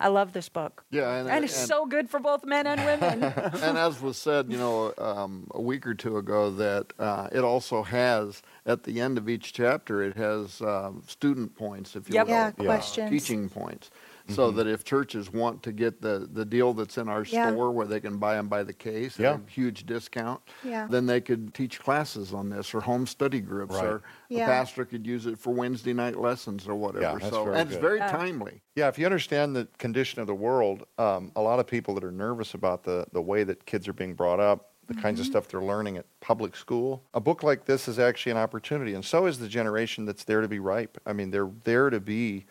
I 0.00 0.08
love 0.08 0.32
this 0.32 0.48
book. 0.48 0.82
Yeah, 0.90 1.14
and, 1.14 1.28
and 1.28 1.44
it's 1.44 1.58
and, 1.58 1.68
so 1.68 1.84
good 1.84 2.08
for 2.08 2.18
both 2.18 2.44
men 2.44 2.66
and 2.66 2.82
women. 2.86 3.22
and 3.62 3.76
as 3.76 4.00
was 4.00 4.16
said, 4.16 4.50
you 4.50 4.56
know, 4.56 4.94
um, 4.96 5.46
a 5.50 5.60
week 5.60 5.86
or 5.86 5.94
two 5.94 6.16
ago, 6.16 6.50
that 6.52 6.92
uh, 6.98 7.28
it 7.30 7.44
also 7.44 7.82
has 7.82 8.40
at 8.64 8.84
the 8.84 8.98
end 8.98 9.18
of 9.18 9.28
each 9.28 9.52
chapter, 9.52 10.02
it 10.02 10.16
has 10.16 10.62
um, 10.62 11.02
student 11.06 11.54
points, 11.54 11.94
if 11.96 12.08
you 12.08 12.14
yep. 12.14 12.26
will, 12.26 12.32
yeah, 12.32 12.50
questions, 12.52 13.10
teaching 13.10 13.50
points 13.50 13.90
so 14.30 14.48
mm-hmm. 14.48 14.58
that 14.58 14.66
if 14.66 14.84
churches 14.84 15.32
want 15.32 15.62
to 15.62 15.72
get 15.72 16.00
the, 16.00 16.28
the 16.32 16.44
deal 16.44 16.72
that's 16.72 16.98
in 16.98 17.08
our 17.08 17.24
yeah. 17.24 17.50
store 17.50 17.70
where 17.70 17.86
they 17.86 18.00
can 18.00 18.18
buy 18.18 18.34
them 18.34 18.48
by 18.48 18.62
the 18.62 18.72
case 18.72 19.18
yeah. 19.18 19.34
at 19.34 19.40
a 19.40 19.50
huge 19.50 19.86
discount, 19.86 20.40
yeah. 20.64 20.86
then 20.88 21.06
they 21.06 21.20
could 21.20 21.52
teach 21.54 21.80
classes 21.80 22.32
on 22.32 22.48
this 22.48 22.74
or 22.74 22.80
home 22.80 23.06
study 23.06 23.40
groups 23.40 23.74
right. 23.74 23.84
or 23.84 24.02
yeah. 24.28 24.44
a 24.44 24.46
pastor 24.46 24.84
could 24.84 25.06
use 25.06 25.26
it 25.26 25.38
for 25.38 25.52
Wednesday 25.52 25.92
night 25.92 26.18
lessons 26.18 26.66
or 26.66 26.74
whatever. 26.74 27.18
Yeah, 27.20 27.30
so 27.30 27.48
and 27.48 27.70
it's 27.70 27.80
very 27.80 27.98
timely. 27.98 28.62
Yeah, 28.76 28.88
if 28.88 28.98
you 28.98 29.06
understand 29.06 29.54
the 29.54 29.68
condition 29.78 30.20
of 30.20 30.26
the 30.26 30.34
world, 30.34 30.86
um, 30.98 31.32
a 31.36 31.42
lot 31.42 31.58
of 31.58 31.66
people 31.66 31.94
that 31.94 32.04
are 32.04 32.12
nervous 32.12 32.54
about 32.54 32.84
the, 32.84 33.06
the 33.12 33.22
way 33.22 33.44
that 33.44 33.66
kids 33.66 33.88
are 33.88 33.92
being 33.92 34.14
brought 34.14 34.40
up, 34.40 34.70
the 34.86 34.94
mm-hmm. 34.94 35.02
kinds 35.02 35.20
of 35.20 35.26
mm-hmm. 35.26 35.32
stuff 35.32 35.48
they're 35.48 35.62
learning 35.62 35.96
at 35.96 36.06
public 36.20 36.56
school. 36.56 37.04
A 37.14 37.20
book 37.20 37.42
like 37.42 37.64
this 37.64 37.86
is 37.86 37.98
actually 37.98 38.32
an 38.32 38.38
opportunity, 38.38 38.94
and 38.94 39.04
so 39.04 39.26
is 39.26 39.38
the 39.38 39.48
generation 39.48 40.04
that's 40.04 40.24
there 40.24 40.40
to 40.40 40.48
be 40.48 40.58
ripe. 40.58 40.98
I 41.06 41.12
mean, 41.12 41.30
they're 41.30 41.50
there 41.64 41.90
to 41.90 42.00
be 42.00 42.46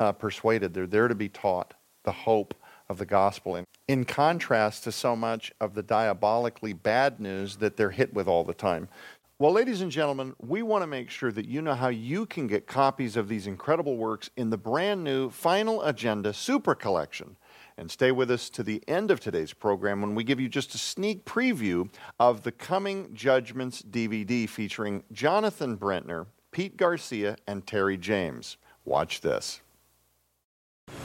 uh, 0.00 0.12
persuaded, 0.12 0.74
they're 0.74 0.86
there 0.86 1.08
to 1.08 1.14
be 1.14 1.28
taught 1.28 1.74
the 2.04 2.12
hope 2.12 2.54
of 2.88 2.98
the 2.98 3.06
gospel. 3.06 3.56
In, 3.56 3.64
in 3.88 4.04
contrast 4.04 4.84
to 4.84 4.92
so 4.92 5.16
much 5.16 5.52
of 5.60 5.74
the 5.74 5.82
diabolically 5.82 6.72
bad 6.72 7.20
news 7.20 7.56
that 7.56 7.76
they're 7.76 7.90
hit 7.90 8.12
with 8.12 8.28
all 8.28 8.44
the 8.44 8.54
time. 8.54 8.88
Well, 9.40 9.52
ladies 9.52 9.80
and 9.80 9.90
gentlemen, 9.90 10.34
we 10.40 10.62
want 10.62 10.82
to 10.82 10.86
make 10.86 11.10
sure 11.10 11.32
that 11.32 11.46
you 11.46 11.60
know 11.60 11.74
how 11.74 11.88
you 11.88 12.24
can 12.24 12.46
get 12.46 12.68
copies 12.68 13.16
of 13.16 13.28
these 13.28 13.48
incredible 13.48 13.96
works 13.96 14.30
in 14.36 14.50
the 14.50 14.56
brand 14.56 15.02
new 15.02 15.28
Final 15.28 15.82
Agenda 15.82 16.32
Super 16.32 16.74
Collection. 16.74 17.36
And 17.76 17.90
stay 17.90 18.12
with 18.12 18.30
us 18.30 18.48
to 18.50 18.62
the 18.62 18.80
end 18.86 19.10
of 19.10 19.18
today's 19.18 19.52
program 19.52 20.00
when 20.00 20.14
we 20.14 20.22
give 20.22 20.38
you 20.38 20.48
just 20.48 20.76
a 20.76 20.78
sneak 20.78 21.24
preview 21.24 21.90
of 22.20 22.44
the 22.44 22.52
Coming 22.52 23.12
Judgments 23.12 23.82
DVD 23.82 24.48
featuring 24.48 25.02
Jonathan 25.10 25.76
Brentner, 25.76 26.26
Pete 26.52 26.76
Garcia, 26.76 27.34
and 27.48 27.66
Terry 27.66 27.96
James. 27.96 28.56
Watch 28.84 29.20
this. 29.20 29.60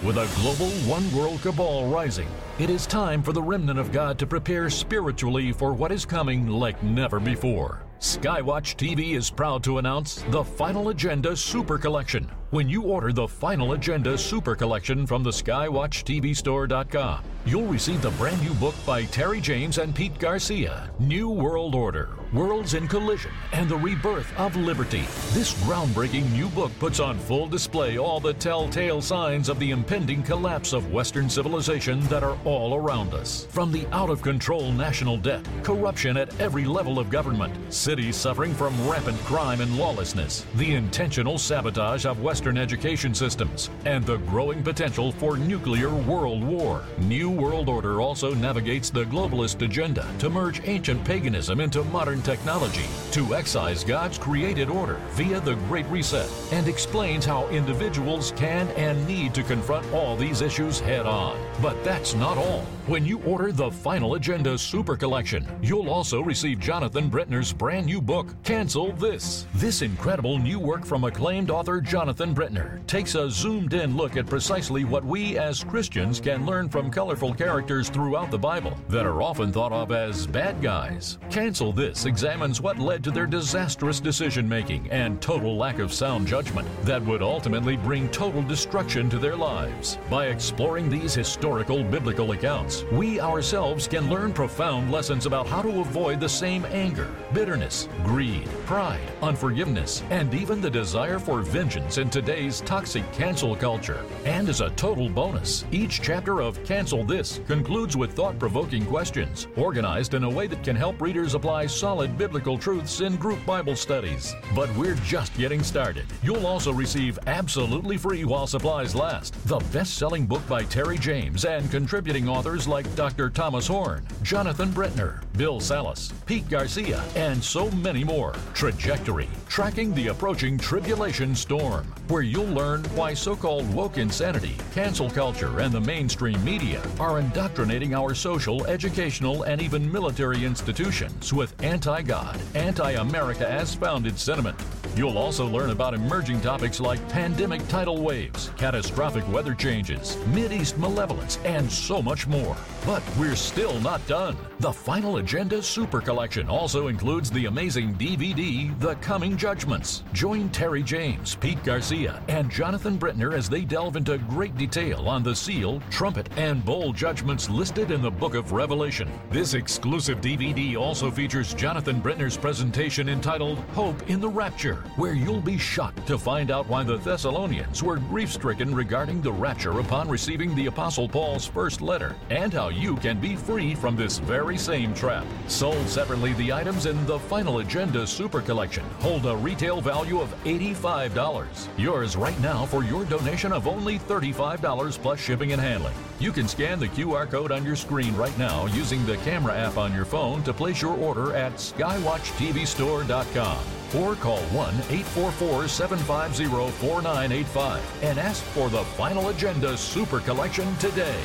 With 0.03 0.17
a 0.17 0.29
global 0.41 0.71
one 0.87 1.11
world 1.13 1.41
cabal 1.41 1.87
rising, 1.87 2.27
it 2.57 2.69
is 2.69 2.87
time 2.87 3.21
for 3.21 3.33
the 3.33 3.41
remnant 3.41 3.79
of 3.79 3.91
God 3.91 4.17
to 4.19 4.25
prepare 4.25 4.69
spiritually 4.69 5.51
for 5.51 5.73
what 5.73 5.91
is 5.91 6.05
coming 6.05 6.47
like 6.47 6.81
never 6.81 7.19
before. 7.19 7.83
Skywatch 7.99 8.77
TV 8.77 9.17
is 9.17 9.29
proud 9.29 9.61
to 9.63 9.77
announce 9.77 10.23
the 10.29 10.43
Final 10.43 10.87
Agenda 10.87 11.35
Super 11.35 11.77
Collection. 11.77 12.31
When 12.51 12.67
you 12.67 12.81
order 12.81 13.13
the 13.13 13.27
Final 13.27 13.73
Agenda 13.73 14.17
Super 14.17 14.55
Collection 14.55 15.05
from 15.05 15.21
the 15.21 15.29
SkywatchTVStore.com, 15.29 17.23
you'll 17.45 17.67
receive 17.67 18.01
the 18.01 18.09
brand 18.11 18.41
new 18.41 18.55
book 18.55 18.73
by 18.87 19.05
Terry 19.05 19.39
James 19.39 19.77
and 19.77 19.93
Pete 19.93 20.17
Garcia, 20.17 20.89
New 20.97 21.29
World 21.29 21.75
Order 21.75 22.09
Worlds 22.31 22.75
in 22.75 22.87
Collision, 22.87 23.31
and 23.53 23.67
the 23.67 23.75
Rebirth 23.75 24.31
of 24.37 24.55
Liberty. 24.55 25.03
This 25.31 25.53
groundbreaking 25.63 26.31
new 26.31 26.47
book 26.49 26.71
puts 26.77 26.99
on 26.99 27.17
full 27.17 27.47
display 27.47 27.97
all 27.97 28.19
the 28.19 28.35
telltale 28.35 29.01
signs 29.01 29.49
of 29.49 29.57
the 29.57 29.71
impending 29.71 30.21
collapse 30.21 30.71
of 30.71 30.91
Western 30.91 31.27
civilization 31.27 32.01
that 32.01 32.23
are 32.23 32.37
all 32.45 32.75
around 32.75 33.15
us. 33.15 33.47
From 33.49 33.71
the 33.71 33.87
out 33.87 34.11
of 34.11 34.21
control 34.21 34.71
national 34.71 35.17
debt, 35.17 35.43
corruption 35.63 36.17
at 36.17 36.39
every 36.39 36.65
level 36.65 36.99
of 36.99 37.09
government, 37.09 37.55
cities 37.73 38.15
suffering 38.15 38.53
from 38.53 38.87
rampant 38.87 39.17
crime 39.21 39.61
and 39.61 39.75
lawlessness, 39.75 40.45
the 40.55 40.75
intentional 40.75 41.39
sabotage 41.39 42.05
of 42.05 42.21
Western 42.21 42.38
education 42.47 43.13
systems, 43.13 43.69
and 43.85 44.05
the 44.05 44.17
growing 44.17 44.61
potential 44.61 45.11
for 45.13 45.37
nuclear 45.37 45.95
world 45.95 46.43
war. 46.43 46.83
New 46.99 47.29
World 47.29 47.69
Order 47.69 48.01
also 48.01 48.33
navigates 48.33 48.89
the 48.89 49.05
globalist 49.05 49.61
agenda 49.61 50.05
to 50.19 50.29
merge 50.29 50.61
ancient 50.67 51.03
paganism 51.05 51.59
into 51.59 51.83
modern 51.85 52.09
modern 52.09 52.21
technology 52.23 52.85
to 53.11 53.35
excise 53.35 53.83
God's 53.83 54.17
created 54.17 54.69
order 54.69 54.99
via 55.11 55.39
the 55.41 55.55
Great 55.67 55.85
Reset 55.87 56.27
and 56.51 56.67
explains 56.67 57.23
how 57.23 57.47
individuals 57.49 58.33
can 58.35 58.67
and 58.69 59.07
need 59.07 59.35
to 59.35 59.43
confront 59.43 59.85
all 59.93 60.15
these 60.15 60.41
issues 60.41 60.79
head 60.79 61.05
on. 61.05 61.37
But 61.61 61.83
that's 61.83 62.15
not 62.15 62.37
all. 62.37 62.61
When 62.87 63.05
you 63.05 63.21
order 63.21 63.51
the 63.51 63.69
Final 63.69 64.15
Agenda 64.15 64.57
Super 64.57 64.95
Collection, 64.95 65.45
you'll 65.61 65.89
also 65.89 66.21
receive 66.21 66.59
Jonathan 66.59 67.09
Brentner's 67.09 67.53
brand 67.53 67.85
new 67.85 68.01
book, 68.01 68.33
Cancel 68.43 68.91
This. 68.93 69.45
This 69.53 69.83
incredible 69.83 70.39
new 70.39 70.59
work 70.59 70.85
from 70.85 71.03
acclaimed 71.03 71.51
author 71.51 71.81
Jonathan 71.81 72.28
Brentner 72.33 72.85
takes 72.87 73.15
a 73.15 73.29
zoomed 73.29 73.73
in 73.73 73.95
look 73.95 74.17
at 74.17 74.25
precisely 74.25 74.83
what 74.83 75.03
we 75.03 75.37
as 75.37 75.63
Christians 75.63 76.19
can 76.19 76.45
learn 76.45 76.69
from 76.69 76.89
colorful 76.91 77.33
characters 77.33 77.89
throughout 77.89 78.31
the 78.31 78.37
Bible 78.37 78.77
that 78.87 79.05
are 79.05 79.21
often 79.21 79.51
thought 79.51 79.71
of 79.71 79.91
as 79.91 80.25
bad 80.25 80.61
guys. 80.61 81.17
Cancel 81.29 81.71
This 81.71 82.05
examines 82.05 82.61
what 82.61 82.79
led 82.79 83.03
to 83.03 83.11
their 83.11 83.25
disastrous 83.25 83.99
decision 83.99 84.47
making 84.47 84.89
and 84.91 85.21
total 85.21 85.57
lack 85.57 85.79
of 85.79 85.93
sound 85.93 86.27
judgment 86.27 86.67
that 86.83 87.03
would 87.05 87.21
ultimately 87.21 87.77
bring 87.77 88.09
total 88.09 88.41
destruction 88.41 89.09
to 89.09 89.17
their 89.17 89.35
lives. 89.35 89.97
By 90.09 90.27
exploring 90.27 90.89
these 90.89 91.13
historical 91.13 91.83
biblical 91.83 92.31
accounts, 92.31 92.83
we 92.91 93.19
ourselves 93.19 93.87
can 93.87 94.09
learn 94.09 94.33
profound 94.33 94.91
lessons 94.91 95.25
about 95.25 95.47
how 95.47 95.61
to 95.61 95.81
avoid 95.81 96.19
the 96.19 96.29
same 96.29 96.65
anger, 96.65 97.07
bitterness, 97.33 97.87
greed, 98.03 98.47
pride, 98.65 99.11
unforgiveness, 99.21 100.03
and 100.09 100.33
even 100.33 100.61
the 100.61 100.69
desire 100.69 101.19
for 101.19 101.41
vengeance 101.41 101.97
in 101.97 102.09
today's 102.19 102.59
toxic 102.59 103.09
cancel 103.13 103.55
culture. 103.55 104.03
And 104.25 104.49
as 104.49 104.59
a 104.59 104.71
total 104.71 105.07
bonus, 105.07 105.63
each 105.71 106.01
chapter 106.01 106.41
of 106.41 106.61
Cancel 106.65 107.05
This 107.05 107.39
concludes 107.47 107.95
with 107.95 108.11
thought 108.11 108.37
provoking 108.37 108.85
questions, 108.85 109.47
organized 109.55 110.15
in 110.15 110.25
a 110.25 110.29
way 110.29 110.45
that 110.47 110.61
can 110.61 110.75
help 110.75 111.01
readers 111.01 111.33
apply 111.33 111.67
solid 111.67 112.17
biblical 112.17 112.57
truths 112.57 112.99
in 112.99 113.15
group 113.15 113.39
Bible 113.45 113.77
studies. 113.77 114.35
But 114.53 114.69
we're 114.75 114.95
just 114.95 115.33
getting 115.37 115.63
started. 115.63 116.07
You'll 116.21 116.45
also 116.45 116.73
receive 116.73 117.17
absolutely 117.25 117.95
free 117.95 118.25
while 118.25 118.47
supplies 118.47 118.95
last 118.95 119.33
the 119.47 119.59
best 119.71 119.97
selling 119.97 120.25
book 120.25 120.45
by 120.49 120.63
Terry 120.63 120.97
James 120.97 121.45
and 121.45 121.71
contributing 121.71 122.27
authors 122.27 122.67
like 122.67 122.93
Dr. 122.95 123.29
Thomas 123.29 123.65
Horn, 123.65 124.05
Jonathan 124.23 124.69
Brentner, 124.71 125.21
Bill 125.37 125.61
Salus, 125.61 126.11
Pete 126.25 126.49
Garcia, 126.49 127.01
and 127.15 127.41
so 127.41 127.71
many 127.71 128.03
more. 128.03 128.33
Trajectory 128.53 129.29
Tracking 129.47 129.93
the 129.93 130.07
Approaching 130.07 130.57
Tribulation 130.57 131.33
Storm, 131.33 131.85
where 132.09 132.23
you'll 132.23 132.45
learn 132.45 132.83
why 132.95 133.13
so 133.13 133.35
called 133.35 133.71
woke 133.73 133.97
insanity, 133.97 134.55
cancel 134.73 135.09
culture, 135.09 135.59
and 135.59 135.71
the 135.71 135.81
mainstream 135.81 136.43
media 136.43 136.81
are 136.99 137.19
indoctrinating 137.19 137.93
our 137.93 138.15
social, 138.15 138.65
educational, 138.65 139.43
and 139.43 139.61
even 139.61 139.91
military 139.91 140.43
institutions 140.43 141.33
with 141.33 141.53
anti 141.63 142.01
God, 142.01 142.39
anti 142.55 142.91
America 142.91 143.47
as 143.49 143.75
founded 143.75 144.17
sentiment. 144.17 144.57
You'll 144.99 145.17
also 145.17 145.47
learn 145.47 145.69
about 145.69 145.93
emerging 145.93 146.41
topics 146.41 146.81
like 146.81 146.99
pandemic 147.07 147.65
tidal 147.69 148.01
waves, 148.01 148.51
catastrophic 148.57 149.25
weather 149.31 149.55
changes, 149.55 150.17
East 150.35 150.77
malevolence, 150.77 151.39
and 151.45 151.71
so 151.71 152.01
much 152.01 152.27
more. 152.27 152.57
But 152.85 153.01
we're 153.17 153.37
still 153.37 153.79
not 153.79 154.05
done. 154.07 154.35
The 154.59 154.73
Final 154.73 155.17
Agenda 155.17 155.63
Super 155.63 156.01
Collection 156.01 156.49
also 156.49 156.87
includes 156.87 157.31
the 157.31 157.45
amazing 157.45 157.95
DVD, 157.95 158.77
The 158.81 158.95
Coming 158.95 159.37
Judgments. 159.37 160.03
Join 160.11 160.49
Terry 160.49 160.83
James, 160.83 161.35
Pete 161.35 161.63
Garcia, 161.63 162.21
and 162.27 162.51
Jonathan 162.51 162.99
Brentner 162.99 163.33
as 163.33 163.47
they 163.47 163.61
delve 163.61 163.95
into 163.95 164.17
great 164.17 164.57
detail 164.57 165.07
on 165.07 165.23
the 165.23 165.33
seal, 165.35 165.81
trumpet, 165.89 166.27
and 166.35 166.65
bowl 166.65 166.91
judgments 166.91 167.49
listed 167.49 167.91
in 167.91 168.01
the 168.01 168.11
book 168.11 168.33
of 168.33 168.51
Revelation. 168.51 169.09
This 169.29 169.53
exclusive 169.53 170.19
DVD 170.19 170.75
also 170.75 171.09
features 171.09 171.53
Jonathan 171.53 172.01
Brentner's 172.01 172.35
presentation 172.35 173.07
entitled 173.07 173.59
Hope 173.71 174.09
in 174.09 174.19
the 174.19 174.29
Rapture, 174.29 174.83
where 174.95 175.13
you'll 175.13 175.41
be 175.41 175.57
shocked 175.57 176.05
to 176.07 176.17
find 176.17 176.51
out 176.51 176.67
why 176.67 176.83
the 176.83 176.97
Thessalonians 176.97 177.81
were 177.81 177.97
grief 177.97 178.31
stricken 178.31 178.75
regarding 178.75 179.21
the 179.21 179.31
rapture 179.31 179.79
upon 179.79 180.09
receiving 180.09 180.53
the 180.55 180.65
Apostle 180.67 181.07
Paul's 181.07 181.45
first 181.45 181.81
letter, 181.81 182.15
and 182.29 182.53
how 182.53 182.69
you 182.69 182.95
can 182.97 183.19
be 183.19 183.35
free 183.35 183.75
from 183.75 183.95
this 183.95 184.19
very 184.19 184.57
same 184.57 184.93
trap. 184.93 185.25
Sold 185.47 185.87
separately, 185.87 186.33
the 186.33 186.51
items 186.51 186.85
in 186.85 187.05
the 187.05 187.19
Final 187.19 187.59
Agenda 187.59 188.05
Super 188.05 188.41
Collection 188.41 188.83
hold 188.99 189.25
a 189.25 189.35
retail 189.35 189.81
value 189.81 190.19
of 190.19 190.33
$85. 190.43 191.67
Yours 191.77 192.15
right 192.15 192.39
now 192.41 192.65
for 192.65 192.83
your 192.83 193.05
donation 193.05 193.51
of 193.51 193.67
only 193.67 193.99
$35 193.99 195.01
plus 195.01 195.19
shipping 195.19 195.53
and 195.53 195.61
handling. 195.61 195.95
You 196.19 196.31
can 196.31 196.47
scan 196.47 196.79
the 196.79 196.89
QR 196.89 197.29
code 197.29 197.51
on 197.51 197.65
your 197.65 197.75
screen 197.75 198.15
right 198.15 198.37
now 198.37 198.65
using 198.67 199.05
the 199.05 199.17
camera 199.17 199.55
app 199.55 199.77
on 199.77 199.93
your 199.93 200.05
phone 200.05 200.43
to 200.43 200.53
place 200.53 200.81
your 200.81 200.97
order 200.97 201.35
at 201.35 201.53
skywatchtvstore.com 201.55 203.78
or 203.95 204.15
call 204.15 204.39
1 204.39 204.73
844 204.75 205.67
750 205.67 206.45
4985 206.45 208.03
and 208.03 208.19
ask 208.19 208.43
for 208.43 208.69
the 208.69 208.83
Final 208.95 209.29
Agenda 209.29 209.77
Super 209.77 210.19
Collection 210.19 210.75
today. 210.77 211.19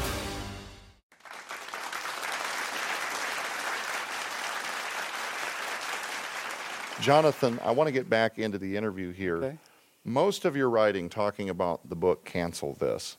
Jonathan, 7.00 7.58
I 7.64 7.72
want 7.72 7.88
to 7.88 7.92
get 7.92 8.08
back 8.08 8.38
into 8.38 8.56
the 8.58 8.76
interview 8.76 9.12
here. 9.12 9.36
Okay. 9.36 9.58
Most 10.04 10.44
of 10.44 10.54
your 10.56 10.70
writing 10.70 11.08
talking 11.08 11.50
about 11.50 11.88
the 11.88 11.96
book 11.96 12.24
Cancel 12.24 12.74
This 12.74 13.16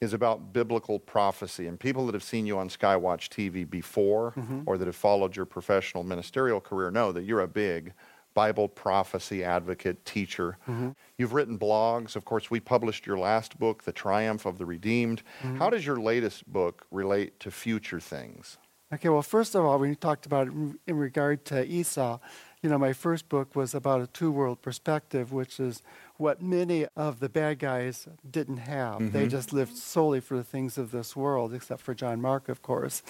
is 0.00 0.12
about 0.12 0.52
biblical 0.52 0.98
prophecy. 0.98 1.66
And 1.66 1.78
people 1.78 2.06
that 2.06 2.14
have 2.14 2.22
seen 2.24 2.46
you 2.46 2.58
on 2.58 2.68
Skywatch 2.68 3.28
TV 3.28 3.68
before 3.68 4.32
Mm-hmm. 4.36 4.62
or 4.66 4.76
that 4.78 4.86
have 4.86 4.96
followed 4.96 5.36
your 5.36 5.46
professional 5.46 6.02
ministerial 6.02 6.60
career 6.60 6.90
know 6.90 7.12
that 7.12 7.22
you're 7.24 7.40
a 7.40 7.48
big 7.48 7.92
Bible 8.34 8.68
prophecy 8.68 9.42
advocate, 9.44 10.04
teacher. 10.04 10.58
Mm-hmm. 10.68 10.90
You've 11.16 11.32
written 11.32 11.58
blogs. 11.58 12.16
Of 12.16 12.24
course, 12.24 12.50
we 12.50 12.60
published 12.60 13.06
your 13.06 13.18
last 13.18 13.58
book, 13.58 13.84
The 13.84 13.92
Triumph 13.92 14.44
of 14.44 14.58
the 14.58 14.66
Redeemed. 14.66 15.22
Mm-hmm. 15.42 15.58
How 15.58 15.70
does 15.70 15.86
your 15.86 16.00
latest 16.00 16.46
book 16.46 16.86
relate 16.90 17.40
to 17.40 17.50
future 17.50 18.00
things? 18.00 18.58
Okay, 18.92 19.08
well, 19.08 19.22
first 19.22 19.54
of 19.54 19.64
all, 19.64 19.78
when 19.78 19.88
you 19.88 19.96
talked 19.96 20.26
about 20.26 20.48
it 20.48 20.52
in 20.86 20.96
regard 20.96 21.44
to 21.46 21.64
Esau, 21.64 22.18
you 22.62 22.70
know, 22.70 22.78
my 22.78 22.92
first 22.92 23.28
book 23.28 23.54
was 23.56 23.74
about 23.74 24.00
a 24.00 24.06
two 24.06 24.30
world 24.30 24.62
perspective, 24.62 25.32
which 25.32 25.60
is 25.60 25.82
what 26.16 26.40
many 26.40 26.86
of 26.96 27.20
the 27.20 27.28
bad 27.28 27.58
guys 27.58 28.06
didn't 28.28 28.58
have. 28.58 29.12
They 29.12 29.26
just 29.26 29.52
lived 29.52 29.76
solely 29.76 30.20
for 30.20 30.36
the 30.36 30.44
things 30.44 30.78
of 30.78 30.90
this 30.90 31.14
world, 31.14 31.52
except 31.52 31.82
for 31.82 31.94
John 31.94 32.22
Mark, 32.22 32.48
of 32.48 32.62
course. 32.62 33.02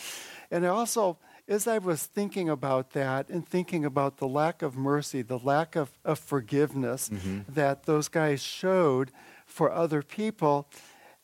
And 0.51 0.67
I 0.67 0.71
also, 0.71 1.19
as 1.47 1.67
I 1.67 1.79
was 1.79 2.05
thinking 2.05 2.49
about 2.49 2.91
that 2.91 3.29
and 3.29 3.47
thinking 3.47 3.85
about 3.85 4.17
the 4.17 4.29
lack 4.29 4.63
of 4.63 4.77
mercy, 4.77 5.23
the 5.23 5.39
lack 5.39 5.77
of, 5.77 5.91
of 6.05 6.19
forgiveness 6.19 7.09
mm-hmm. 7.09 7.41
that 7.49 7.85
those 7.85 8.09
guys 8.09 8.43
showed 8.43 9.11
for 9.47 9.71
other 9.71 10.03
people, 10.03 10.67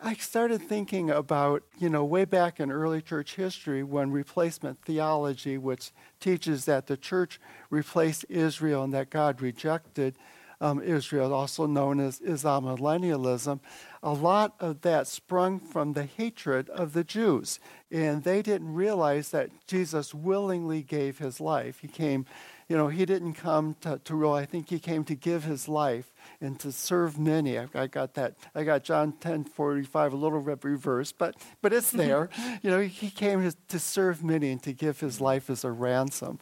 I 0.03 0.15
started 0.15 0.63
thinking 0.63 1.11
about, 1.11 1.63
you 1.79 1.89
know, 1.89 2.05
way 2.05 2.25
back 2.25 2.61
in 2.61 2.71
early 2.71 3.03
church 3.03 3.37
history 3.37 3.83
when 3.83 4.11
replacement 4.11 4.83
theology, 4.83 5.59
which 5.59 5.91
teaches 6.21 6.65
that 6.67 6.87
the 6.87 6.97
church 6.97 7.41
replaced 7.71 8.25
Israel 8.29 8.83
and 8.83 8.95
that 8.95 9.11
God 9.11 9.41
rejected 9.41 10.17
um, 10.61 10.83
Israel, 10.83 11.33
also 11.33 11.67
known 11.67 12.01
as 12.01 12.21
amillennialism, 12.21 13.61
a 14.03 14.13
lot 14.13 14.55
of 14.61 14.83
that 14.83 15.07
sprung 15.07 15.59
from 15.59 15.93
the 15.93 16.05
hatred 16.05 16.69
of 16.71 16.93
the 16.93 17.05
Jews. 17.05 17.59
And 17.91 18.25
they 18.25 18.43
didn't 18.43 18.75
realize 18.75 19.31
that 19.31 19.51
Jesus 19.67 20.15
willingly 20.15 20.83
gave 20.83 21.19
his 21.19 21.41
life. 21.41 21.81
He 21.81 21.89
came, 21.89 22.27
you 22.71 22.77
know, 22.77 22.87
he 22.87 23.05
didn't 23.05 23.33
come 23.33 23.75
to, 23.81 24.01
to 24.05 24.15
rule. 24.15 24.33
I 24.33 24.47
think 24.47 24.71
he 24.71 24.79
came 24.79 25.03
to 25.07 25.17
give 25.17 25.43
his 25.43 25.69
life 25.69 26.13
and 26.41 26.57
to 26.61 26.71
serve 26.71 27.19
many. 27.19 27.59
I, 27.59 27.67
I 27.75 27.89
got 27.89 28.15
that. 28.15 28.35
I 28.55 28.63
got 28.63 28.85
John 28.85 29.11
10 29.11 29.43
45, 29.43 30.13
a 30.13 30.17
little 30.17 30.41
bit 30.41 30.63
reversed, 30.63 31.19
but, 31.19 31.35
but 31.63 31.73
it's 31.73 31.89
mm-hmm. 31.89 31.99
there. 31.99 32.31
you 32.63 32.71
know, 32.71 32.79
he 32.79 33.11
came 33.11 33.43
to, 33.43 33.57
to 33.69 33.81
serve 33.81 34.23
many 34.23 34.53
and 34.53 34.63
to 34.63 34.73
give 34.73 35.01
his 35.01 35.21
life 35.21 35.51
as 35.51 35.65
a 35.65 35.73
ransom. 35.73 36.39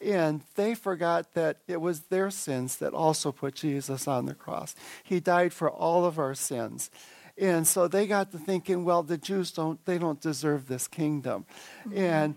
And 0.00 0.42
they 0.54 0.76
forgot 0.76 1.34
that 1.34 1.56
it 1.66 1.80
was 1.80 2.02
their 2.02 2.30
sins 2.30 2.76
that 2.76 2.94
also 2.94 3.32
put 3.32 3.56
Jesus 3.56 4.06
on 4.06 4.26
the 4.26 4.34
cross. 4.34 4.76
He 5.02 5.18
died 5.18 5.52
for 5.52 5.68
all 5.68 6.04
of 6.04 6.16
our 6.16 6.34
sins. 6.36 6.92
And 7.36 7.66
so 7.66 7.88
they 7.88 8.06
got 8.06 8.30
to 8.30 8.38
thinking, 8.38 8.84
well, 8.84 9.02
the 9.02 9.18
Jews 9.18 9.50
don't, 9.50 9.84
they 9.84 9.98
don't 9.98 10.20
deserve 10.20 10.68
this 10.68 10.86
kingdom. 10.86 11.44
Mm-hmm. 11.80 11.98
And 11.98 12.34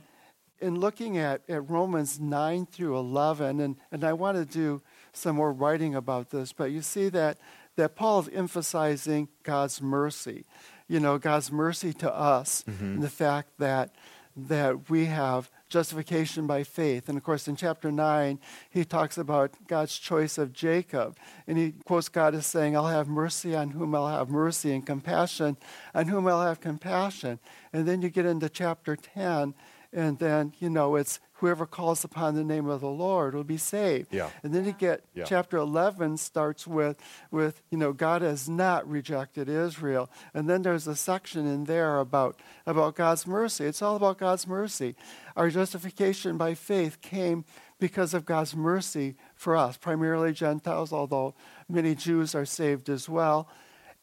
in 0.60 0.80
looking 0.80 1.18
at, 1.18 1.42
at 1.50 1.70
Romans 1.70 2.20
9 2.20 2.66
through 2.68 2.98
11, 2.98 3.60
and, 3.60 3.76
and 3.92 4.04
I 4.04 4.14
want 4.14 4.38
to 4.38 4.46
do 4.46 4.82
some 5.14 5.36
more 5.36 5.52
writing 5.52 5.96
about 5.96 6.30
this, 6.30 6.54
but 6.54 6.72
you 6.72 6.82
see 6.82 7.10
that, 7.10 7.38
that 7.76 7.96
Paul 7.96 8.22
is 8.22 8.30
emphasizing 8.30 9.28
God's 9.44 9.82
mercy. 9.82 10.46
You 10.88 11.00
know, 11.00 11.18
God's 11.18 11.52
mercy 11.52 11.94
to 11.94 12.14
us, 12.14 12.64
mm-hmm. 12.68 12.84
and 12.84 13.04
the 13.04 13.10
fact 13.10 13.50
that, 13.58 13.96
that 14.36 14.90
we 14.90 15.06
have 15.06 15.50
justification 15.70 16.46
by 16.46 16.64
faith. 16.64 17.10
And 17.10 17.18
of 17.18 17.24
course, 17.24 17.48
in 17.48 17.56
chapter 17.56 17.92
9, 17.92 18.40
he 18.70 18.86
talks 18.86 19.18
about 19.18 19.52
God's 19.68 19.98
choice 19.98 20.38
of 20.38 20.54
Jacob. 20.54 21.18
And 21.48 21.58
he 21.58 21.74
quotes 21.86 22.08
God 22.08 22.36
as 22.36 22.46
saying, 22.46 22.76
I'll 22.76 22.88
have 22.88 23.08
mercy 23.08 23.56
on 23.56 23.72
whom 23.72 23.96
I'll 23.96 24.08
have 24.08 24.30
mercy, 24.30 24.74
and 24.74 24.86
compassion 24.86 25.58
on 25.94 26.08
whom 26.08 26.28
I'll 26.28 26.44
have 26.44 26.62
compassion. 26.62 27.40
And 27.74 27.88
then 27.88 28.02
you 28.02 28.10
get 28.10 28.26
into 28.26 28.48
chapter 28.48 28.96
10, 28.96 29.54
and 29.96 30.20
then, 30.20 30.54
you 30.60 30.70
know, 30.70 30.98
it's 30.98 31.22
whoever 31.40 31.66
calls 31.66 32.04
upon 32.04 32.36
the 32.36 32.44
name 32.44 32.68
of 32.68 32.82
the 32.82 32.90
Lord 32.90 33.34
will 33.34 33.46
be 33.46 33.58
saved. 33.58 34.14
Yeah. 34.14 34.30
And 34.44 34.54
then 34.54 34.66
you 34.66 34.74
get 34.74 35.06
Yeah. 35.14 35.24
chapter 35.24 35.56
11 35.58 36.18
starts 36.18 36.68
with, 36.68 37.00
with, 37.32 37.62
you 37.70 37.78
know, 37.78 37.94
God 37.94 38.22
has 38.22 38.50
not 38.50 38.88
rejected 38.88 39.48
Israel. 39.48 40.10
And 40.34 40.50
then 40.50 40.64
there's 40.64 40.86
a 40.86 40.96
section 40.98 41.48
in 41.48 41.64
there 41.64 42.00
about, 42.00 42.42
about 42.66 42.96
God's 42.96 43.26
mercy. 43.26 43.66
It's 43.66 43.82
all 43.82 43.96
about 43.96 44.18
God's 44.18 44.46
mercy. 44.46 44.96
Our 45.38 45.50
justification 45.50 46.38
by 46.38 46.56
faith 46.56 47.02
came 47.02 47.46
because 47.80 48.14
of 48.14 48.26
God's 48.26 48.56
mercy 48.56 49.16
for 49.34 49.56
us, 49.56 49.78
primarily 49.78 50.34
Gentiles, 50.34 50.92
although 50.92 51.36
many 51.70 51.96
Jews 51.96 52.36
are 52.36 52.46
saved 52.46 52.90
as 52.90 53.08
well. 53.08 53.48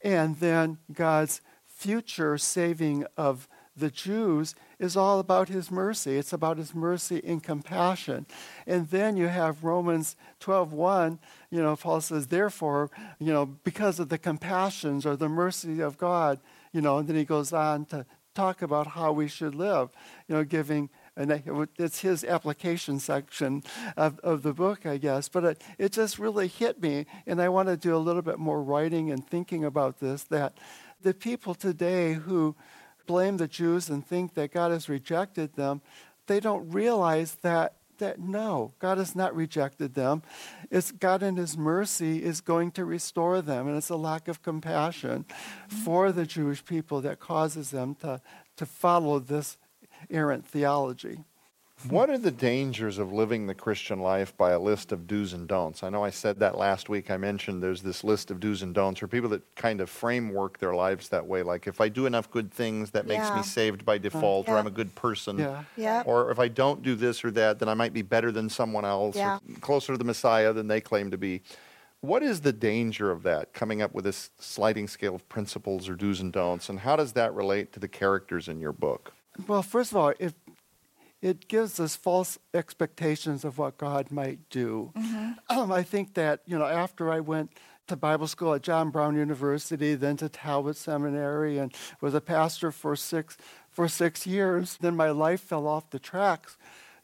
And 0.03 0.37
then 0.41 0.79
God's 0.93 1.43
future 1.67 2.39
saving 2.39 3.05
of 3.17 3.47
the 3.77 3.91
Jews 3.91 4.55
is 4.83 4.97
all 4.97 5.21
about 5.21 5.49
his 5.49 5.71
mercy. 5.71 6.17
It's 6.17 6.33
about 6.33 6.59
his 6.59 6.75
mercy 6.75 7.23
and 7.25 7.41
compassion. 7.43 8.27
And 8.67 8.89
then 8.91 9.17
you 9.17 9.29
have 9.29 9.63
Romans 9.63 10.17
12:1, 10.41 11.21
you 11.51 11.63
know, 11.63 11.77
Paul 11.77 12.01
says, 12.01 12.27
therefore, 12.27 12.91
you 13.21 13.33
know, 13.33 13.47
because 13.47 14.01
of 14.01 14.09
the 14.09 14.19
compassions 14.19 15.07
or 15.07 15.15
the 15.15 15.29
mercy 15.29 15.81
of 15.81 15.97
God, 15.99 16.41
you 16.73 16.81
know, 16.81 16.99
and 16.99 17.09
then 17.09 17.17
he 17.17 17.25
goes 17.25 17.53
on 17.53 17.85
to 17.87 18.05
talk 18.35 18.61
about 18.61 18.89
how 18.89 19.13
we 19.13 19.29
should 19.29 19.55
live, 19.55 19.91
you 20.27 20.35
know, 20.35 20.43
giving 20.43 20.91
and 21.15 21.69
it's 21.79 22.01
his 22.01 22.25
application 22.25 22.99
section 22.99 23.63
of, 23.99 24.19
of 24.21 24.43
the 24.43 24.55
book, 24.55 24.87
I 24.87 24.97
guess. 24.97 25.29
But 25.29 25.45
it, 25.45 25.63
it 25.77 25.93
just 25.93 26.19
really 26.19 26.49
hit 26.49 26.81
me, 26.81 27.05
and 27.27 27.41
I 27.41 27.51
want 27.51 27.69
to 27.69 27.77
do 27.77 27.95
a 27.95 27.99
little 27.99 28.23
bit 28.23 28.39
more 28.39 28.63
writing 28.63 29.11
and 29.11 29.27
thinking 29.29 29.63
about 29.63 30.01
this. 30.01 30.23
That 30.25 30.57
the 31.03 31.13
people 31.13 31.55
today 31.55 32.15
who 32.15 32.57
blame 33.07 33.37
the 33.37 33.49
Jews 33.49 33.89
and 33.89 34.07
think 34.07 34.35
that 34.35 34.53
God 34.53 34.71
has 34.71 34.89
rejected 34.89 35.55
them, 35.55 35.83
they 36.27 36.41
don't 36.41 36.71
realize 36.71 37.37
that 37.43 37.77
that 37.99 38.19
no, 38.19 38.73
God 38.81 38.99
has 38.99 39.15
not 39.15 39.35
rejected 39.35 39.95
them. 39.95 40.23
It's 40.73 40.91
God 40.91 41.23
in 41.23 41.37
His 41.37 41.57
mercy 41.57 42.23
is 42.23 42.41
going 42.41 42.73
to 42.73 42.85
restore 42.85 43.41
them, 43.41 43.69
and 43.69 43.77
it's 43.77 43.91
a 43.91 43.97
lack 43.97 44.27
of 44.27 44.43
compassion 44.43 45.25
mm-hmm. 45.25 45.77
for 45.85 46.11
the 46.11 46.27
Jewish 46.27 46.65
people 46.65 47.01
that 47.03 47.21
causes 47.21 47.71
them 47.71 47.95
to, 47.97 48.21
to 48.57 48.67
follow 48.67 49.21
this 49.21 49.57
errant 50.11 50.45
theology. 50.45 51.21
What 51.89 52.11
are 52.11 52.19
the 52.19 52.31
dangers 52.31 52.99
of 52.99 53.13
living 53.13 53.47
the 53.47 53.55
Christian 53.55 54.01
life 54.01 54.37
by 54.37 54.53
a 54.53 54.59
list 54.59 54.93
of 54.93 55.07
do's 55.07 55.33
and 55.33 55.49
don'ts? 55.49 55.83
I 55.83 55.91
know 55.91 56.05
I 56.05 56.11
said 56.11 56.39
that 56.39 56.57
last 56.57 56.89
week. 56.89 57.11
I 57.11 57.17
mentioned 57.17 57.63
there's 57.63 57.83
this 57.83 58.05
list 58.05 58.31
of 58.31 58.39
do's 58.39 58.63
and 58.63 58.73
don'ts 58.75 59.01
for 59.01 59.09
people 59.09 59.29
that 59.31 59.43
kind 59.57 59.81
of 59.81 59.91
framework 59.91 60.59
their 60.59 60.75
lives 60.75 61.09
that 61.09 61.27
way. 61.27 61.43
Like, 61.43 61.67
if 61.67 61.81
I 61.81 61.89
do 61.89 62.07
enough 62.07 62.31
good 62.31 62.53
things, 62.53 62.93
that 62.93 63.07
makes 63.07 63.25
Yeah. 63.29 63.37
me 63.37 63.43
saved 63.43 63.85
by 63.85 63.95
uh-huh. 63.95 64.03
default, 64.03 64.49
or 64.49 64.57
I'm 64.59 64.67
a 64.67 64.71
good 64.71 64.95
person. 64.95 65.39
Yeah. 65.39 65.65
Yep. 65.77 66.07
Or 66.07 66.31
if 66.31 66.39
I 66.39 66.49
don't 66.49 66.83
do 66.83 66.95
this 66.95 67.25
or 67.25 67.31
that, 67.33 67.59
then 67.59 67.69
I 67.69 67.75
might 67.75 67.93
be 67.93 68.03
better 68.03 68.31
than 68.31 68.49
someone 68.49 68.85
else, 68.85 69.17
Yeah. 69.17 69.39
or 69.39 69.61
closer 69.61 69.93
to 69.93 69.99
the 69.99 70.05
Messiah 70.05 70.53
than 70.53 70.69
they 70.69 70.81
claim 70.81 71.11
to 71.11 71.19
be. 71.19 71.43
What 72.01 72.23
is 72.23 72.41
the 72.41 72.53
danger 72.53 73.11
of 73.11 73.23
that, 73.23 73.53
coming 73.53 73.81
up 73.81 73.93
with 73.95 74.05
this 74.05 74.31
sliding 74.39 74.89
scale 74.89 75.15
of 75.15 75.29
principles 75.29 75.89
or 75.89 75.95
do's 75.95 76.21
and 76.21 76.33
don'ts? 76.33 76.69
And 76.69 76.81
how 76.81 76.97
does 76.97 77.13
that 77.13 77.33
relate 77.35 77.73
to 77.73 77.81
the 77.81 77.89
characters 77.89 78.49
in 78.49 78.61
your 78.61 78.73
book? 78.73 79.13
Well, 79.47 79.63
first 79.63 79.93
of 79.93 79.97
all, 79.97 80.13
it 80.19 80.35
it 81.23 81.49
gives 81.49 81.81
us 81.81 81.97
false 81.97 82.39
expectations 82.53 83.45
of 83.45 83.57
what 83.57 83.79
God 83.79 84.11
might 84.11 84.51
do. 84.51 84.93
Um, 85.49 85.71
I 85.73 85.83
think 85.83 86.15
that 86.15 86.41
you 86.45 86.59
know 86.59 86.67
after 86.67 87.11
I 87.11 87.21
went 87.21 87.53
to 87.87 87.97
Bible 87.97 88.27
school 88.27 88.55
at 88.55 88.63
John 88.63 88.91
Brown 88.91 89.17
University, 89.17 89.95
then 89.95 90.17
to 90.19 90.29
Talbot 90.29 90.77
Seminary, 90.77 91.59
and 91.59 91.73
was 92.01 92.15
a 92.15 92.21
pastor 92.21 92.71
for 92.73 92.97
six 92.97 93.37
for 93.71 93.89
six 93.89 94.27
years, 94.27 94.77
then 94.81 94.97
my 94.97 95.11
life 95.11 95.41
fell 95.41 95.67
off 95.67 95.91
the 95.91 95.99
tracks. 95.99 96.59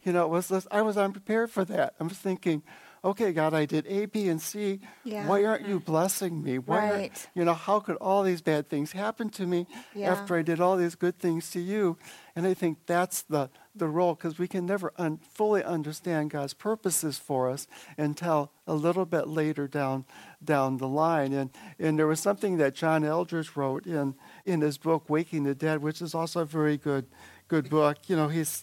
You 0.05 0.13
know, 0.13 0.25
it 0.27 0.29
was 0.29 0.49
this, 0.49 0.67
I 0.71 0.83
was 0.83 0.97
unprepared 0.97 1.51
for 1.51 1.65
that. 1.65 1.95
I 1.99 2.05
was 2.05 2.13
thinking, 2.13 2.63
okay, 3.05 3.33
God, 3.33 3.55
I 3.55 3.65
did 3.65 3.87
A, 3.87 4.07
B, 4.07 4.29
and 4.29 4.41
C. 4.41 4.81
Yeah. 5.05 5.27
Why 5.27 5.45
aren't 5.45 5.67
you 5.67 5.81
blessing 5.81 6.43
me? 6.43 6.59
Why 6.59 6.91
Right. 6.91 7.29
you 7.35 7.45
know, 7.45 7.55
how 7.55 7.81
could 7.81 7.97
all 7.97 8.23
these 8.23 8.43
bad 8.43 8.69
things 8.69 8.93
happen 8.93 9.31
to 9.31 9.47
me 9.47 9.67
Yeah. 9.95 10.13
after 10.13 10.37
I 10.37 10.43
did 10.43 10.61
all 10.61 10.77
these 10.77 10.95
good 10.95 11.19
things 11.19 11.51
to 11.53 11.61
you? 11.61 11.97
And 12.37 12.47
I 12.47 12.55
think 12.55 12.79
that's 12.87 13.23
the, 13.23 13.51
the 13.75 13.89
role 13.89 14.15
because 14.15 14.39
we 14.39 14.47
can 14.47 14.65
never 14.67 14.93
un- 14.97 15.19
fully 15.35 15.63
understand 15.65 16.31
God's 16.31 16.55
purposes 16.55 17.19
for 17.19 17.51
us 17.51 17.67
until 17.97 18.53
a 18.67 18.75
little 18.75 19.05
bit 19.07 19.27
later 19.29 19.67
down 19.67 20.05
down 20.45 20.77
the 20.77 20.87
line. 20.89 21.33
And 21.33 21.51
and 21.79 21.99
there 21.99 22.07
was 22.07 22.21
something 22.21 22.59
that 22.59 22.75
John 22.77 23.03
Eldredge 23.05 23.57
wrote 23.57 23.87
in 23.87 24.15
in 24.45 24.61
his 24.61 24.79
book 24.79 25.09
Waking 25.11 25.45
the 25.45 25.55
Dead, 25.55 25.83
which 25.83 26.01
is 26.01 26.15
also 26.15 26.41
a 26.43 26.45
very 26.47 26.77
good 26.77 27.07
good 27.49 27.69
book. 27.69 28.09
You 28.09 28.15
know, 28.17 28.29
he's 28.29 28.63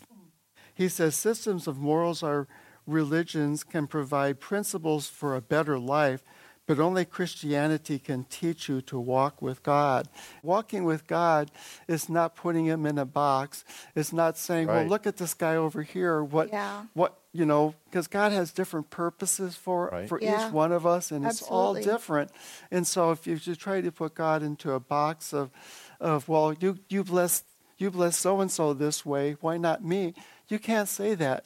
he 0.74 0.88
says 0.90 1.16
systems 1.16 1.68
of 1.68 1.78
morals 1.78 2.24
or 2.24 2.48
religions 2.88 3.64
can 3.64 3.88
provide 3.88 4.40
principles 4.40 5.08
for 5.08 5.36
a 5.36 5.42
better 5.42 5.78
life, 5.80 6.22
but 6.68 6.80
only 6.80 7.06
Christianity 7.06 8.00
can 8.00 8.24
teach 8.24 8.68
you 8.68 8.82
to 8.82 9.00
walk 9.00 9.40
with 9.42 9.62
God. 9.62 10.08
Walking 10.42 10.84
with 10.84 11.06
God 11.06 11.52
is 11.88 12.10
not 12.10 12.36
putting 12.36 12.66
him 12.66 12.88
in 12.88 12.98
a 12.98 13.06
box. 13.06 13.64
It's 13.94 14.12
not 14.12 14.36
saying, 14.38 14.68
"Well, 14.68 14.86
look 14.88 15.06
at 15.06 15.18
this 15.18 15.36
guy 15.36 15.56
over 15.56 15.84
here. 15.84 16.24
What 16.24 16.50
Yeah. 16.50 16.86
what 16.94 17.20
you 17.34 17.46
know?" 17.46 17.76
Because 17.86 18.08
God 18.08 18.32
has 18.32 18.52
different 18.52 18.90
purposes 18.90 19.56
for 19.56 19.90
Right. 19.92 20.10
for 20.10 20.20
Yeah. 20.20 20.48
each 20.48 20.54
one 20.54 20.72
of 20.72 20.88
us, 20.88 21.12
and 21.12 21.24
it's 21.26 21.44
all 21.44 21.76
different. 21.76 22.32
And 22.72 22.88
so, 22.88 23.12
if 23.12 23.28
you 23.28 23.36
just 23.36 23.62
try 23.62 23.82
to 23.82 23.92
put 23.92 24.16
God 24.16 24.42
into 24.42 24.72
a 24.72 24.80
box 24.80 25.34
of 25.34 25.52
of 26.00 26.28
well, 26.28 26.54
you 26.54 26.80
you 26.90 27.04
bless 27.04 27.44
you 27.78 27.92
bless 27.92 28.18
so 28.18 28.42
and 28.42 28.52
so 28.52 28.74
this 28.74 29.06
way, 29.06 29.34
why 29.42 29.58
not 29.58 29.84
me? 29.84 30.16
You 30.48 30.58
can't 30.58 30.90
say 30.90 31.14
that. 31.16 31.46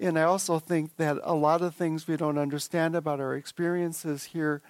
And 0.00 0.18
I 0.18 0.22
also 0.22 0.58
think 0.58 0.96
that 0.96 1.18
a 1.22 1.34
lot 1.34 1.60
of 1.60 1.74
things 1.74 2.08
we 2.08 2.16
don't 2.16 2.38
understand 2.38 2.96
about 2.96 3.20
our 3.20 3.34
experiences 3.34 4.24
here 4.24 4.62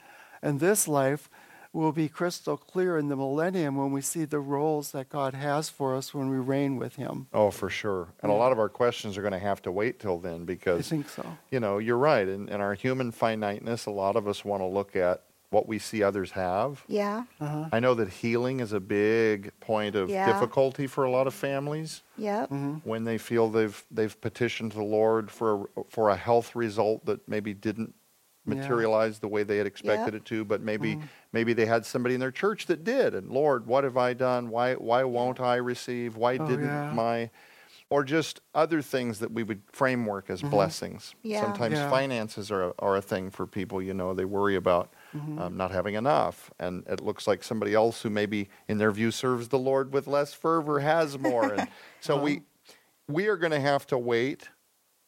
in 0.42 0.58
this 0.58 0.88
life 0.88 1.30
will 1.72 1.92
be 1.92 2.08
crystal 2.08 2.56
clear 2.56 2.98
in 2.98 3.08
the 3.08 3.16
millennium 3.16 3.76
when 3.76 3.92
we 3.92 4.00
see 4.00 4.24
the 4.24 4.40
roles 4.40 4.90
that 4.90 5.08
God 5.08 5.34
has 5.34 5.68
for 5.68 5.94
us 5.94 6.12
when 6.12 6.28
we 6.28 6.36
reign 6.36 6.76
with 6.76 6.96
Him. 6.96 7.28
Oh, 7.32 7.50
for 7.50 7.70
sure. 7.70 8.08
And 8.22 8.32
a 8.32 8.34
lot 8.34 8.50
of 8.50 8.58
our 8.58 8.68
questions 8.68 9.16
are 9.16 9.22
going 9.22 9.32
to 9.32 9.38
have 9.38 9.62
to 9.62 9.72
wait 9.72 10.00
till 10.00 10.18
then 10.18 10.44
because 10.44 10.80
I 10.80 10.82
think 10.82 11.08
so. 11.08 11.38
you 11.50 11.60
know, 11.60 11.78
you're 11.78 11.96
right. 11.96 12.26
In, 12.26 12.48
in 12.48 12.60
our 12.60 12.74
human 12.74 13.12
finiteness, 13.12 13.86
a 13.86 13.92
lot 13.92 14.16
of 14.16 14.26
us 14.26 14.44
want 14.44 14.62
to 14.62 14.66
look 14.66 14.96
at 14.96 15.22
what 15.50 15.66
we 15.66 15.78
see 15.78 16.02
others 16.02 16.30
have. 16.30 16.84
Yeah. 16.86 17.24
Uh-huh. 17.40 17.68
I 17.72 17.80
know 17.80 17.94
that 17.94 18.08
healing 18.08 18.60
is 18.60 18.72
a 18.72 18.80
big 18.80 19.50
point 19.60 19.96
of 19.96 20.08
Yeah. 20.08 20.32
difficulty 20.32 20.86
for 20.86 21.04
a 21.04 21.10
lot 21.10 21.26
of 21.26 21.34
families 21.34 22.02
Yep. 22.16 22.50
Mm-hmm. 22.50 22.88
when 22.88 23.04
they 23.04 23.18
feel 23.18 23.48
they've 23.50 23.84
they've 23.90 24.18
petitioned 24.20 24.72
the 24.72 24.82
Lord 24.84 25.30
for 25.30 25.68
a, 25.76 25.82
for 25.88 26.08
a 26.10 26.16
health 26.16 26.54
result 26.54 27.04
that 27.06 27.28
maybe 27.28 27.52
didn't 27.52 27.94
Yeah. 28.46 28.54
materialize 28.54 29.18
the 29.18 29.28
way 29.28 29.42
they 29.42 29.58
had 29.58 29.66
expected 29.66 30.14
Yep. 30.14 30.22
it 30.22 30.24
to, 30.26 30.44
but 30.44 30.60
maybe 30.62 30.94
Mm-hmm. 30.94 31.06
maybe 31.32 31.52
they 31.52 31.66
had 31.66 31.84
somebody 31.84 32.14
in 32.14 32.20
their 32.20 32.30
church 32.30 32.66
that 32.66 32.84
did. 32.84 33.14
And 33.16 33.28
Lord, 33.30 33.66
what 33.66 33.82
have 33.82 33.96
I 33.96 34.14
done? 34.14 34.50
Why 34.50 34.74
why 34.74 35.02
won't 35.02 35.40
I 35.40 35.56
receive? 35.56 36.16
Why 36.16 36.36
Oh, 36.38 36.46
didn't 36.46 36.66
yeah. 36.66 36.92
my 36.94 37.30
or 37.92 38.04
just 38.04 38.40
other 38.54 38.80
things 38.82 39.18
that 39.18 39.32
we 39.32 39.42
would 39.42 39.62
framework 39.72 40.30
as 40.30 40.42
blessings. 40.42 41.16
Yeah. 41.24 41.40
Sometimes 41.42 41.74
Mm-hmm. 41.74 41.82
Yeah. 41.86 41.90
finances 41.90 42.52
are 42.52 42.62
a, 42.68 42.72
are 42.78 42.94
a 42.96 43.02
thing 43.02 43.30
for 43.30 43.48
people. 43.48 43.82
You 43.82 43.94
know, 43.94 44.14
they 44.14 44.24
worry 44.24 44.54
about 44.54 44.92
Mm-hmm. 45.16 45.38
um, 45.40 45.56
not 45.56 45.72
having 45.72 45.94
enough, 45.96 46.52
and 46.60 46.84
it 46.86 47.00
looks 47.00 47.26
like 47.26 47.42
somebody 47.42 47.74
else 47.74 48.00
who 48.02 48.10
maybe, 48.10 48.48
in 48.68 48.78
their 48.78 48.92
view, 48.92 49.10
serves 49.10 49.48
the 49.48 49.58
Lord 49.58 49.92
with 49.92 50.06
less 50.06 50.32
fervor 50.34 50.78
has 50.80 51.18
more. 51.18 51.52
And 51.54 51.68
so 52.00 52.16
we 52.16 52.36
Uh-huh. 52.36 52.74
we 53.08 53.26
are 53.26 53.36
going 53.36 53.50
to 53.50 53.60
have 53.60 53.86
to 53.88 53.98
wait 53.98 54.48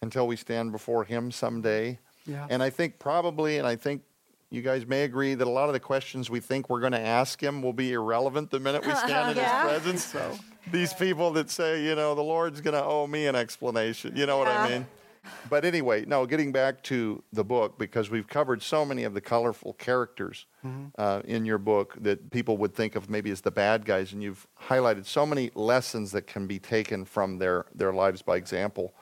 until 0.02 0.26
we 0.26 0.34
stand 0.34 0.72
before 0.72 1.04
Him 1.04 1.30
someday. 1.30 2.00
Yeah. 2.26 2.46
And 2.50 2.62
I 2.62 2.70
think 2.70 2.98
probably, 2.98 3.58
and 3.58 3.66
I 3.66 3.76
think 3.76 4.02
you 4.50 4.60
guys 4.60 4.86
may 4.86 5.04
agree 5.04 5.34
that 5.34 5.46
a 5.46 5.50
lot 5.50 5.68
of 5.68 5.72
the 5.72 5.80
questions 5.80 6.28
we 6.28 6.40
think 6.40 6.68
we're 6.68 6.80
going 6.80 6.92
to 6.92 7.00
ask 7.00 7.40
Him 7.40 7.62
will 7.62 7.72
be 7.72 7.92
irrelevant 7.92 8.50
the 8.50 8.58
minute 8.60 8.84
we 8.84 8.92
stand 8.94 9.30
in 9.30 9.36
Yeah. 9.44 9.62
His 9.62 9.82
presence. 9.82 10.04
So 10.12 10.38
these 10.72 10.92
people 10.92 11.30
that 11.32 11.48
say, 11.50 11.84
you 11.84 11.94
know, 11.94 12.14
the 12.16 12.22
Lord's 12.22 12.60
going 12.60 12.74
to 12.74 12.84
owe 12.84 13.06
me 13.06 13.26
an 13.26 13.34
explanation. 13.36 14.16
You 14.16 14.26
know 14.26 14.38
what 14.38 14.48
I 14.48 14.68
mean? 14.68 14.86
But 15.48 15.64
anyway, 15.64 16.04
no, 16.06 16.26
getting 16.26 16.52
back 16.52 16.82
to 16.84 17.22
the 17.32 17.44
book, 17.44 17.78
because 17.78 18.10
we've 18.10 18.26
covered 18.26 18.62
so 18.62 18.84
many 18.84 19.04
of 19.04 19.14
the 19.14 19.20
colorful 19.20 19.74
characters 19.74 20.46
uh, 20.98 21.22
in 21.24 21.44
your 21.44 21.58
book 21.58 21.96
that 22.00 22.30
people 22.30 22.56
would 22.58 22.74
think 22.74 22.96
of 22.96 23.10
maybe 23.10 23.30
as 23.30 23.40
the 23.40 23.50
bad 23.50 23.84
guys, 23.84 24.12
and 24.12 24.22
you've 24.22 24.46
highlighted 24.68 25.04
so 25.06 25.26
many 25.26 25.50
lessons 25.54 26.12
that 26.12 26.26
can 26.26 26.46
be 26.46 26.58
taken 26.58 27.04
from 27.04 27.38
their, 27.38 27.66
their 27.74 27.92
lives 27.92 28.22
by 28.22 28.36
example. 28.36 28.94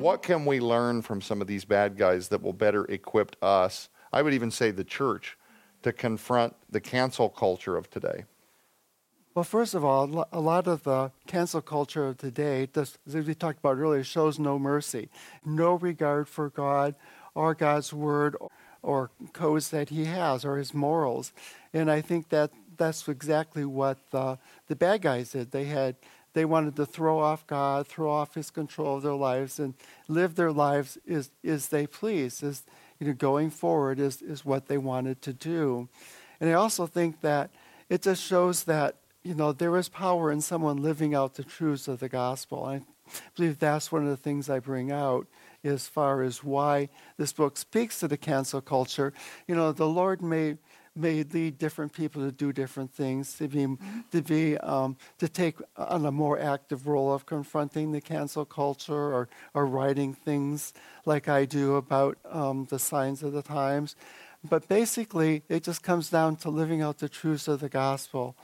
What 0.00 0.22
can 0.22 0.44
we 0.44 0.60
learn 0.60 1.02
from 1.02 1.20
some 1.20 1.40
of 1.40 1.46
these 1.46 1.64
bad 1.64 1.96
guys 1.96 2.28
that 2.28 2.42
will 2.42 2.52
better 2.52 2.84
equip 2.86 3.36
us, 3.42 3.88
I 4.12 4.22
would 4.22 4.34
even 4.34 4.50
say 4.50 4.70
the 4.70 4.84
church, 4.84 5.38
to 5.82 5.92
confront 5.92 6.54
the 6.70 6.80
cancel 6.80 7.28
culture 7.28 7.76
of 7.76 7.90
today? 7.90 8.24
Well, 9.34 9.42
first 9.42 9.74
of 9.74 9.84
all, 9.84 10.28
a 10.32 10.38
lot 10.38 10.68
of 10.68 10.84
the 10.84 11.10
cancel 11.26 11.60
culture 11.60 12.06
of 12.06 12.18
today, 12.18 12.68
as 12.76 12.96
we 13.04 13.34
talked 13.34 13.58
about 13.58 13.78
earlier, 13.78 14.04
shows 14.04 14.38
no 14.38 14.60
mercy, 14.60 15.08
no 15.44 15.74
regard 15.74 16.28
for 16.28 16.50
God 16.50 16.94
or 17.34 17.52
God's 17.52 17.92
word 17.92 18.36
or 18.80 19.10
codes 19.32 19.70
that 19.70 19.88
He 19.88 20.04
has 20.04 20.44
or 20.44 20.56
His 20.56 20.72
morals. 20.72 21.32
And 21.72 21.90
I 21.90 22.00
think 22.00 22.28
that 22.28 22.52
that's 22.76 23.08
exactly 23.08 23.64
what 23.64 23.98
the, 24.12 24.38
the 24.68 24.76
bad 24.76 25.02
guys 25.02 25.32
did. 25.32 25.50
They 25.50 25.64
had 25.64 25.96
they 26.32 26.44
wanted 26.44 26.76
to 26.76 26.86
throw 26.86 27.18
off 27.18 27.44
God, 27.48 27.88
throw 27.88 28.10
off 28.10 28.36
His 28.36 28.50
control 28.52 28.98
of 28.98 29.02
their 29.02 29.14
lives, 29.14 29.58
and 29.58 29.74
live 30.06 30.36
their 30.36 30.52
lives 30.52 30.96
as, 31.08 31.32
as 31.42 31.70
they 31.70 31.88
please. 31.88 32.40
As 32.40 32.62
you 33.00 33.08
know, 33.08 33.12
going 33.12 33.50
forward 33.50 33.98
is, 33.98 34.22
is 34.22 34.44
what 34.44 34.68
they 34.68 34.78
wanted 34.78 35.22
to 35.22 35.32
do. 35.32 35.88
And 36.40 36.48
I 36.48 36.52
also 36.52 36.86
think 36.86 37.20
that 37.22 37.50
it 37.88 38.02
just 38.02 38.22
shows 38.22 38.64
that 38.64 38.96
you 39.24 39.34
know 39.34 39.52
there 39.52 39.76
is 39.76 39.88
power 39.88 40.30
in 40.30 40.40
someone 40.40 40.76
living 40.76 41.14
out 41.14 41.34
the 41.34 41.42
truths 41.42 41.88
of 41.88 41.98
the 41.98 42.08
gospel. 42.08 42.64
I 42.64 42.82
believe 43.34 43.58
that's 43.58 43.90
one 43.90 44.04
of 44.04 44.10
the 44.10 44.16
things 44.16 44.48
I 44.48 44.58
bring 44.58 44.92
out 44.92 45.26
as 45.64 45.88
far 45.88 46.22
as 46.22 46.44
why 46.44 46.90
this 47.16 47.32
book 47.32 47.56
speaks 47.56 48.00
to 48.00 48.08
the 48.08 48.18
cancel 48.18 48.60
culture. 48.60 49.12
You 49.48 49.56
know, 49.56 49.72
the 49.72 49.88
Lord 49.88 50.20
may 50.20 50.58
may 50.96 51.24
lead 51.24 51.58
different 51.58 51.92
people 51.92 52.22
to 52.22 52.30
do 52.30 52.52
different 52.52 52.92
things, 52.92 53.34
to 53.38 53.48
be 53.48 53.66
to 54.12 54.22
be 54.22 54.58
um, 54.58 54.96
to 55.18 55.26
take 55.26 55.56
on 55.76 56.04
a 56.04 56.12
more 56.12 56.38
active 56.38 56.86
role 56.86 57.12
of 57.12 57.24
confronting 57.24 57.92
the 57.92 58.02
cancel 58.02 58.44
culture 58.44 59.14
or 59.14 59.28
or 59.54 59.64
writing 59.64 60.12
things 60.12 60.74
like 61.06 61.28
I 61.30 61.46
do 61.46 61.76
about 61.76 62.18
um, 62.30 62.66
the 62.68 62.78
signs 62.78 63.22
of 63.22 63.32
the 63.32 63.42
times. 63.42 63.96
But 64.46 64.68
basically, 64.68 65.42
it 65.48 65.62
just 65.62 65.82
comes 65.82 66.10
down 66.10 66.36
to 66.36 66.50
living 66.50 66.82
out 66.82 66.98
the 66.98 67.08
truths 67.08 67.48
of 67.48 67.60
the 67.60 67.70
gospel 67.70 68.36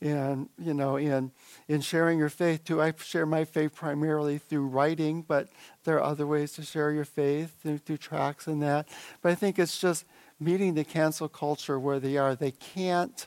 and 0.00 0.48
you 0.58 0.74
know 0.74 0.96
in 0.96 1.30
in 1.68 1.80
sharing 1.80 2.18
your 2.18 2.28
faith 2.28 2.64
too 2.64 2.82
i 2.82 2.92
share 3.02 3.24
my 3.24 3.44
faith 3.44 3.74
primarily 3.74 4.36
through 4.38 4.66
writing 4.66 5.22
but 5.26 5.48
there 5.84 5.96
are 5.96 6.02
other 6.02 6.26
ways 6.26 6.52
to 6.52 6.62
share 6.62 6.92
your 6.92 7.04
faith 7.04 7.62
through, 7.62 7.78
through 7.78 7.96
tracks 7.96 8.46
and 8.46 8.62
that 8.62 8.86
but 9.22 9.32
i 9.32 9.34
think 9.34 9.58
it's 9.58 9.80
just 9.80 10.04
meeting 10.38 10.74
the 10.74 10.84
cancel 10.84 11.28
culture 11.28 11.78
where 11.80 11.98
they 11.98 12.16
are 12.18 12.34
they 12.34 12.50
can't 12.50 13.26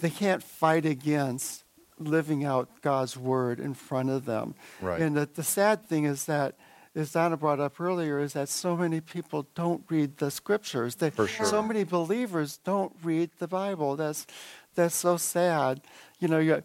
they 0.00 0.10
can't 0.10 0.42
fight 0.42 0.86
against 0.86 1.64
living 1.98 2.44
out 2.44 2.68
god's 2.80 3.16
word 3.16 3.58
in 3.58 3.74
front 3.74 4.10
of 4.10 4.24
them 4.26 4.54
Right. 4.80 5.00
and 5.00 5.16
the, 5.16 5.28
the 5.34 5.42
sad 5.42 5.84
thing 5.84 6.04
is 6.04 6.26
that 6.26 6.54
as 6.96 7.10
Donna 7.10 7.36
brought 7.36 7.58
up 7.58 7.80
earlier, 7.80 8.20
is 8.20 8.34
that 8.34 8.48
so 8.48 8.76
many 8.76 9.00
people 9.00 9.48
don't 9.56 9.82
read 9.88 10.18
the 10.18 10.30
scriptures. 10.30 10.94
They, 10.94 11.10
For 11.10 11.26
sure. 11.26 11.44
So 11.44 11.60
many 11.60 11.82
believers 11.82 12.58
don't 12.58 12.92
read 13.02 13.30
the 13.40 13.48
Bible. 13.48 13.96
That's 13.96 14.28
that's 14.74 14.94
so 14.94 15.16
sad. 15.16 15.80
You 16.20 16.28
know, 16.28 16.38
you, 16.38 16.62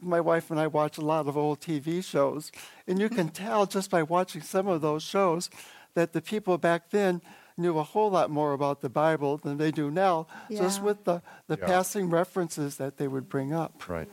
my 0.00 0.20
wife 0.20 0.50
and 0.50 0.58
I 0.60 0.66
watch 0.66 0.98
a 0.98 1.02
lot 1.02 1.26
of 1.26 1.36
old 1.36 1.60
TV 1.60 2.04
shows, 2.04 2.52
and 2.86 2.98
you 2.98 3.08
can 3.08 3.28
tell 3.28 3.66
just 3.66 3.90
by 3.90 4.02
watching 4.02 4.42
some 4.42 4.66
of 4.68 4.80
those 4.80 5.02
shows 5.02 5.48
that 5.94 6.12
the 6.12 6.20
people 6.22 6.58
back 6.58 6.90
then 6.90 7.20
knew 7.56 7.78
a 7.78 7.82
whole 7.82 8.10
lot 8.10 8.30
more 8.30 8.52
about 8.54 8.80
the 8.80 8.88
Bible 8.88 9.36
than 9.36 9.58
they 9.58 9.70
do 9.70 9.90
now, 9.90 10.26
just 10.50 10.82
with 10.82 11.04
the, 11.04 11.22
the 11.48 11.58
Yeah. 11.60 11.66
passing 11.66 12.08
references 12.10 12.76
that 12.76 12.96
they 12.96 13.06
would 13.08 13.28
bring 13.28 13.52
up. 13.52 13.88
Right. 13.88 14.08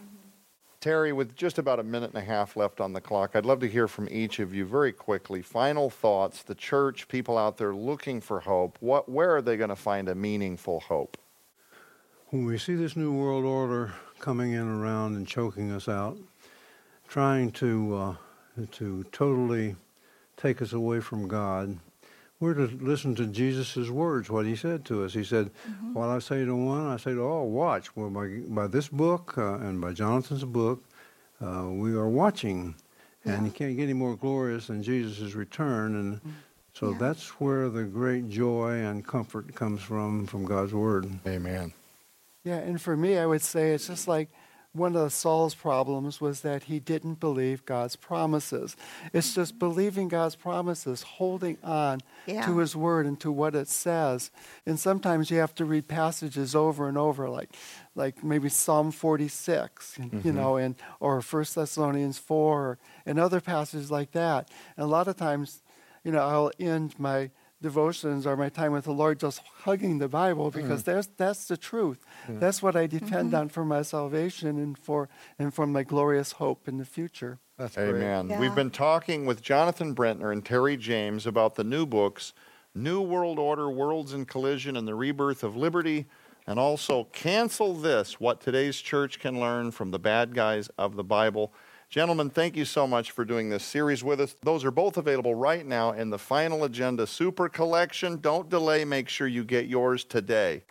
Terry, 0.81 1.11
with 1.11 1.35
just 1.35 1.57
about 1.57 1.79
a 1.79 1.83
minute 1.83 2.11
and 2.13 2.21
a 2.23 2.25
half 2.25 2.55
left 2.55 2.79
on 2.79 2.93
the 2.93 3.01
clock, 3.01 3.35
I'd 3.35 3.45
love 3.45 3.59
to 3.61 3.67
hear 3.67 3.87
from 3.89 4.07
each 4.09 4.39
of 4.39 4.53
you 4.53 4.65
very 4.65 4.93
quickly. 4.93 5.41
Final 5.41 5.89
thoughts, 5.89 6.41
the 6.43 6.55
church, 6.55 7.07
people 7.09 7.37
out 7.37 7.57
there 7.57 7.73
looking 7.73 8.21
for 8.21 8.39
hope. 8.41 8.77
What, 8.79 9.09
where 9.09 9.35
are 9.35 9.41
they 9.41 9.57
going 9.57 9.71
to 9.71 9.75
find 9.75 10.07
a 10.07 10.15
meaningful 10.15 10.79
hope? 10.81 11.17
When 12.29 12.45
we 12.45 12.57
see 12.57 12.75
this 12.75 12.95
new 12.95 13.11
world 13.11 13.45
order 13.45 13.93
coming 14.19 14.51
in 14.53 14.67
around 14.67 15.15
and 15.15 15.27
choking 15.27 15.71
us 15.71 15.87
out, 15.87 16.17
trying 17.07 17.51
to 17.51 17.95
uh, 17.95 18.15
to 18.71 19.03
totally 19.11 19.75
take 20.37 20.61
us 20.61 20.73
away 20.73 20.99
from 20.99 21.27
God, 21.27 21.77
we're 22.39 22.53
to 22.53 22.67
listen 22.81 23.15
to 23.15 23.25
Jesus' 23.25 23.89
words, 23.89 24.29
what 24.29 24.45
he 24.45 24.55
said 24.55 24.85
to 24.85 25.03
us. 25.03 25.13
He 25.13 25.23
said, 25.23 25.51
What 25.93 26.09
I 26.09 26.19
say 26.19 26.45
to 26.45 26.55
one, 26.55 26.87
I 26.87 26.97
say 26.97 27.13
to 27.13 27.21
all, 27.21 27.49
watch. 27.49 27.95
Well, 27.95 28.09
by, 28.09 28.27
by 28.47 28.67
this 28.67 28.87
book 28.87 29.37
uh, 29.37 29.55
and 29.55 29.81
by 29.81 29.93
Jonathan's 29.93 30.43
book, 30.45 30.83
uh, 31.41 31.67
we 31.69 31.93
are 31.93 32.07
watching. 32.07 32.75
And 33.25 33.45
you 33.45 33.51
can't 33.51 33.75
get 33.75 33.83
any 33.83 33.93
more 33.93 34.15
glorious 34.15 34.67
than 34.67 34.81
Jesus' 34.81 35.33
return. 35.35 35.95
And 35.95 36.21
so 36.73 36.91
Yeah. 36.91 36.97
that's 36.97 37.27
where 37.39 37.69
the 37.69 37.83
great 37.83 38.29
joy 38.29 38.71
and 38.71 39.05
comfort 39.05 39.53
comes 39.53 39.81
from, 39.81 40.25
from 40.25 40.45
God's 40.45 40.73
Word. 40.73 41.19
Amen. 41.27 41.73
Yeah, 42.43 42.58
and 42.58 42.82
for 42.82 42.95
me, 42.95 43.17
I 43.17 43.25
would 43.25 43.41
say 43.41 43.71
it's 43.71 43.88
just 43.88 44.08
like 44.08 44.30
one 44.71 44.95
of 44.95 45.12
Saul's 45.12 45.56
problems 45.56 46.21
was 46.21 46.41
that 46.41 46.63
he 46.63 46.80
didn't 46.80 47.19
believe 47.19 47.65
God's 47.65 47.95
promises. 47.95 48.75
It's 49.13 49.34
just 49.34 49.54
mm-hmm. 49.54 49.60
believing 49.60 50.08
God's 50.10 50.36
promises, 50.36 51.02
holding 51.02 51.58
on 51.63 52.02
Yeah. 52.28 52.45
to 52.45 52.60
his 52.60 52.75
word 52.75 53.08
and 53.08 53.19
to 53.21 53.32
what 53.32 53.56
it 53.56 53.67
says. 53.67 54.30
And 54.67 54.80
sometimes 54.80 55.32
you 55.32 55.39
have 55.39 55.56
to 55.56 55.65
read 55.65 55.88
passages 55.88 56.56
over 56.56 56.88
and 56.88 56.97
over, 56.97 57.30
like 57.30 57.49
like 57.95 58.23
maybe 58.23 58.47
Psalm 58.47 58.91
46, 58.91 59.97
you 59.97 60.06
mm-hmm. 60.06 60.36
know, 60.36 60.58
and 60.58 60.75
or 60.99 61.19
1 61.19 61.45
Thessalonians 61.56 62.17
4, 62.17 62.78
and 63.06 63.19
other 63.19 63.41
passages 63.41 63.89
like 63.91 64.12
that. 64.12 64.49
And 64.78 64.86
a 64.86 64.88
lot 64.88 65.08
of 65.08 65.17
times, 65.17 65.63
you 66.04 66.12
know, 66.12 66.21
I'll 66.21 66.52
end 66.60 66.97
my 66.99 67.32
devotions 67.62 68.26
or 68.26 68.38
my 68.38 68.50
time 68.50 68.72
with 68.72 68.86
the 68.86 68.93
Lord 68.93 69.19
just 69.19 69.41
hugging 69.63 70.00
the 70.00 70.08
Bible 70.08 70.50
because 70.52 70.82
mm. 70.82 70.86
that's 70.86 71.10
that's 71.17 71.48
the 71.48 71.58
truth. 71.58 72.00
That's 72.28 72.62
what 72.62 72.76
I 72.76 72.88
depend 72.88 73.32
mm-hmm. 73.32 73.41
on 73.41 73.50
for 73.50 73.65
my 73.65 73.82
salvation 73.82 74.58
and 74.58 74.78
for 74.78 75.10
and 75.38 75.54
for 75.54 75.67
my 75.67 75.84
glorious 75.84 76.34
hope 76.34 76.67
in 76.67 76.78
the 76.78 76.86
future. 76.86 77.39
That's 77.58 77.78
Amen. 77.78 78.30
Yeah. 78.30 78.39
We've 78.39 78.56
been 78.56 78.72
talking 78.72 79.26
with 79.26 79.41
Jonathan 79.41 79.93
Brentner 79.93 80.32
and 80.32 80.45
Terry 80.45 80.78
James 80.78 81.26
about 81.26 81.56
the 81.56 81.65
new 81.65 81.86
books, 81.86 82.34
New 82.74 83.02
World 83.02 83.38
Order, 83.38 83.69
Worlds 83.69 84.13
in 84.13 84.26
Collision, 84.26 84.78
and 84.78 84.88
the 84.88 84.95
Rebirth 84.95 85.43
of 85.43 85.58
Liberty, 85.58 86.06
and 86.48 86.58
also 86.58 87.06
Cancel 87.12 87.74
This 87.74 88.19
What 88.19 88.39
Today's 88.39 88.78
Church 88.78 89.19
Can 89.19 89.41
Learn 89.41 89.72
from 89.72 89.91
the 89.91 90.00
Bad 90.00 90.34
Guys 90.34 90.69
of 90.78 90.95
the 90.95 91.04
Bible. 91.04 91.54
Gentlemen, 91.89 92.30
thank 92.30 92.56
you 92.56 92.65
so 92.65 92.86
much 92.86 93.10
for 93.10 93.25
doing 93.25 93.49
this 93.49 93.63
series 93.63 94.04
with 94.04 94.21
us. 94.21 94.36
Those 94.43 94.63
are 94.63 94.69
both 94.69 94.97
available 94.97 95.34
right 95.34 95.65
now 95.65 95.91
in 95.91 96.12
the 96.12 96.19
Final 96.19 96.63
Agenda 96.63 97.08
Super 97.08 97.49
Collection. 97.49 98.17
Don't 98.17 98.47
delay, 98.47 98.86
make 98.86 99.10
sure 99.10 99.25
you 99.25 99.43
get 99.43 99.65
yours 99.65 100.04
today. 100.04 100.62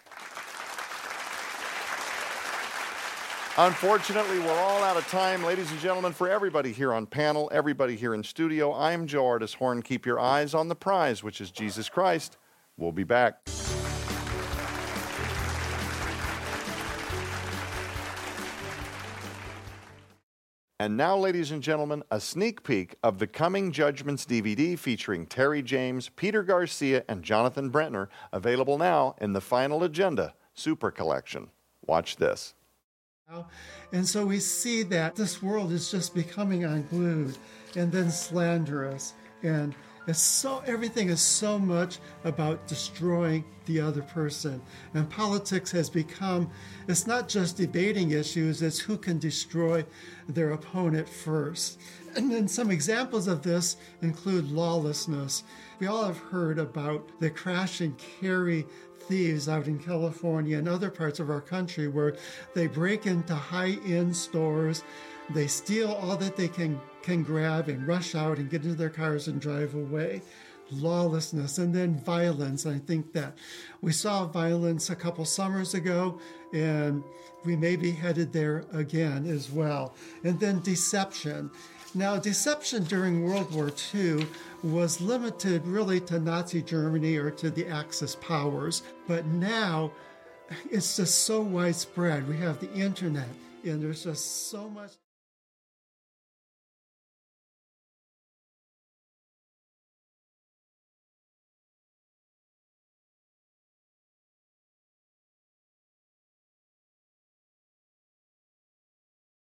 Unfortunately, 3.56 4.38
we're 4.38 4.60
all 4.60 4.84
out 4.84 4.96
of 4.96 5.08
time. 5.08 5.42
Ladies 5.42 5.68
and 5.72 5.80
gentlemen, 5.80 6.12
for 6.12 6.30
everybody 6.30 6.70
here 6.70 6.92
on 6.92 7.04
panel, 7.04 7.50
everybody 7.52 7.96
here 7.96 8.14
in 8.14 8.22
studio, 8.22 8.72
I'm 8.72 9.08
Joe 9.08 9.24
Ardis 9.24 9.56
Horn. 9.56 9.82
Keep 9.82 10.06
your 10.06 10.20
eyes 10.20 10.54
on 10.54 10.68
the 10.68 10.76
prize, 10.76 11.24
which 11.24 11.40
is 11.40 11.50
Jesus 11.50 11.88
Christ. 11.88 12.36
We'll 12.76 12.92
be 12.92 13.02
back. 13.02 13.40
And 20.80 20.96
now, 20.96 21.16
ladies 21.16 21.50
and 21.50 21.60
gentlemen, 21.60 22.04
a 22.08 22.20
sneak 22.20 22.62
peek 22.62 22.94
of 23.02 23.18
the 23.18 23.26
Coming 23.26 23.72
Judgments 23.72 24.24
DVD 24.24 24.78
featuring 24.78 25.26
Terry 25.26 25.60
James, 25.60 26.08
Peter 26.08 26.44
Garcia, 26.44 27.02
and 27.08 27.24
Jonathan 27.24 27.68
Brentner, 27.68 28.06
available 28.32 28.78
now 28.78 29.16
in 29.20 29.32
the 29.32 29.40
Final 29.40 29.82
Agenda 29.82 30.34
Super 30.54 30.92
Collection. 30.92 31.50
Watch 31.84 32.14
this. 32.14 32.54
And 33.90 34.06
so 34.06 34.24
we 34.24 34.38
see 34.38 34.84
that 34.84 35.16
this 35.16 35.42
world 35.42 35.72
is 35.72 35.90
just 35.90 36.14
becoming 36.14 36.64
unglued 36.64 37.36
and 37.74 37.90
then 37.90 38.08
slanderous. 38.08 39.14
And 39.42 39.74
it's 40.08 40.18
so 40.18 40.62
everything 40.66 41.10
is 41.10 41.20
so 41.20 41.58
much 41.58 41.98
about 42.24 42.66
destroying 42.66 43.44
the 43.66 43.78
other 43.80 44.00
person. 44.00 44.60
And 44.94 45.08
politics 45.08 45.70
has 45.72 45.90
become 45.90 46.50
it's 46.88 47.06
not 47.06 47.28
just 47.28 47.58
debating 47.58 48.12
issues, 48.12 48.62
it's 48.62 48.78
who 48.78 48.96
can 48.96 49.18
destroy 49.18 49.84
their 50.26 50.52
opponent 50.52 51.08
first. 51.08 51.78
And 52.16 52.32
then 52.32 52.48
some 52.48 52.70
examples 52.70 53.28
of 53.28 53.42
this 53.42 53.76
include 54.00 54.50
lawlessness. 54.50 55.44
We 55.78 55.86
all 55.86 56.06
have 56.06 56.18
heard 56.18 56.58
about 56.58 57.20
the 57.20 57.28
crash 57.28 57.82
and 57.82 57.96
carry 57.98 58.66
thieves 59.00 59.48
out 59.48 59.66
in 59.66 59.78
California 59.78 60.58
and 60.58 60.68
other 60.68 60.90
parts 60.90 61.20
of 61.20 61.30
our 61.30 61.40
country 61.40 61.86
where 61.88 62.16
they 62.54 62.66
break 62.66 63.06
into 63.06 63.34
high-end 63.34 64.16
stores, 64.16 64.84
they 65.30 65.46
steal 65.46 65.92
all 65.92 66.16
that 66.16 66.36
they 66.36 66.48
can 66.48 66.80
can 67.08 67.22
grab 67.22 67.70
and 67.70 67.88
rush 67.88 68.14
out 68.14 68.36
and 68.36 68.50
get 68.50 68.64
into 68.64 68.74
their 68.74 68.90
cars 68.90 69.28
and 69.28 69.40
drive 69.40 69.74
away. 69.74 70.20
Lawlessness 70.70 71.56
and 71.56 71.74
then 71.74 71.98
violence. 72.00 72.66
I 72.66 72.76
think 72.76 73.14
that 73.14 73.38
we 73.80 73.92
saw 73.92 74.26
violence 74.26 74.90
a 74.90 74.94
couple 74.94 75.24
summers 75.24 75.72
ago 75.72 76.20
and 76.52 77.02
we 77.46 77.56
may 77.56 77.76
be 77.76 77.92
headed 77.92 78.30
there 78.30 78.66
again 78.74 79.24
as 79.24 79.50
well. 79.50 79.94
And 80.22 80.38
then 80.38 80.60
deception. 80.60 81.50
Now, 81.94 82.18
deception 82.18 82.84
during 82.84 83.24
World 83.24 83.54
War 83.54 83.70
II 83.94 84.26
was 84.62 85.00
limited 85.00 85.66
really 85.66 86.00
to 86.00 86.18
Nazi 86.18 86.60
Germany 86.60 87.16
or 87.16 87.30
to 87.30 87.48
the 87.48 87.66
Axis 87.68 88.16
powers, 88.16 88.82
but 89.06 89.24
now 89.24 89.92
it's 90.70 90.98
just 90.98 91.24
so 91.24 91.40
widespread. 91.40 92.28
We 92.28 92.36
have 92.36 92.60
the 92.60 92.70
internet, 92.74 93.28
and 93.64 93.82
there's 93.82 94.04
just 94.04 94.50
so 94.50 94.68
much. 94.68 94.92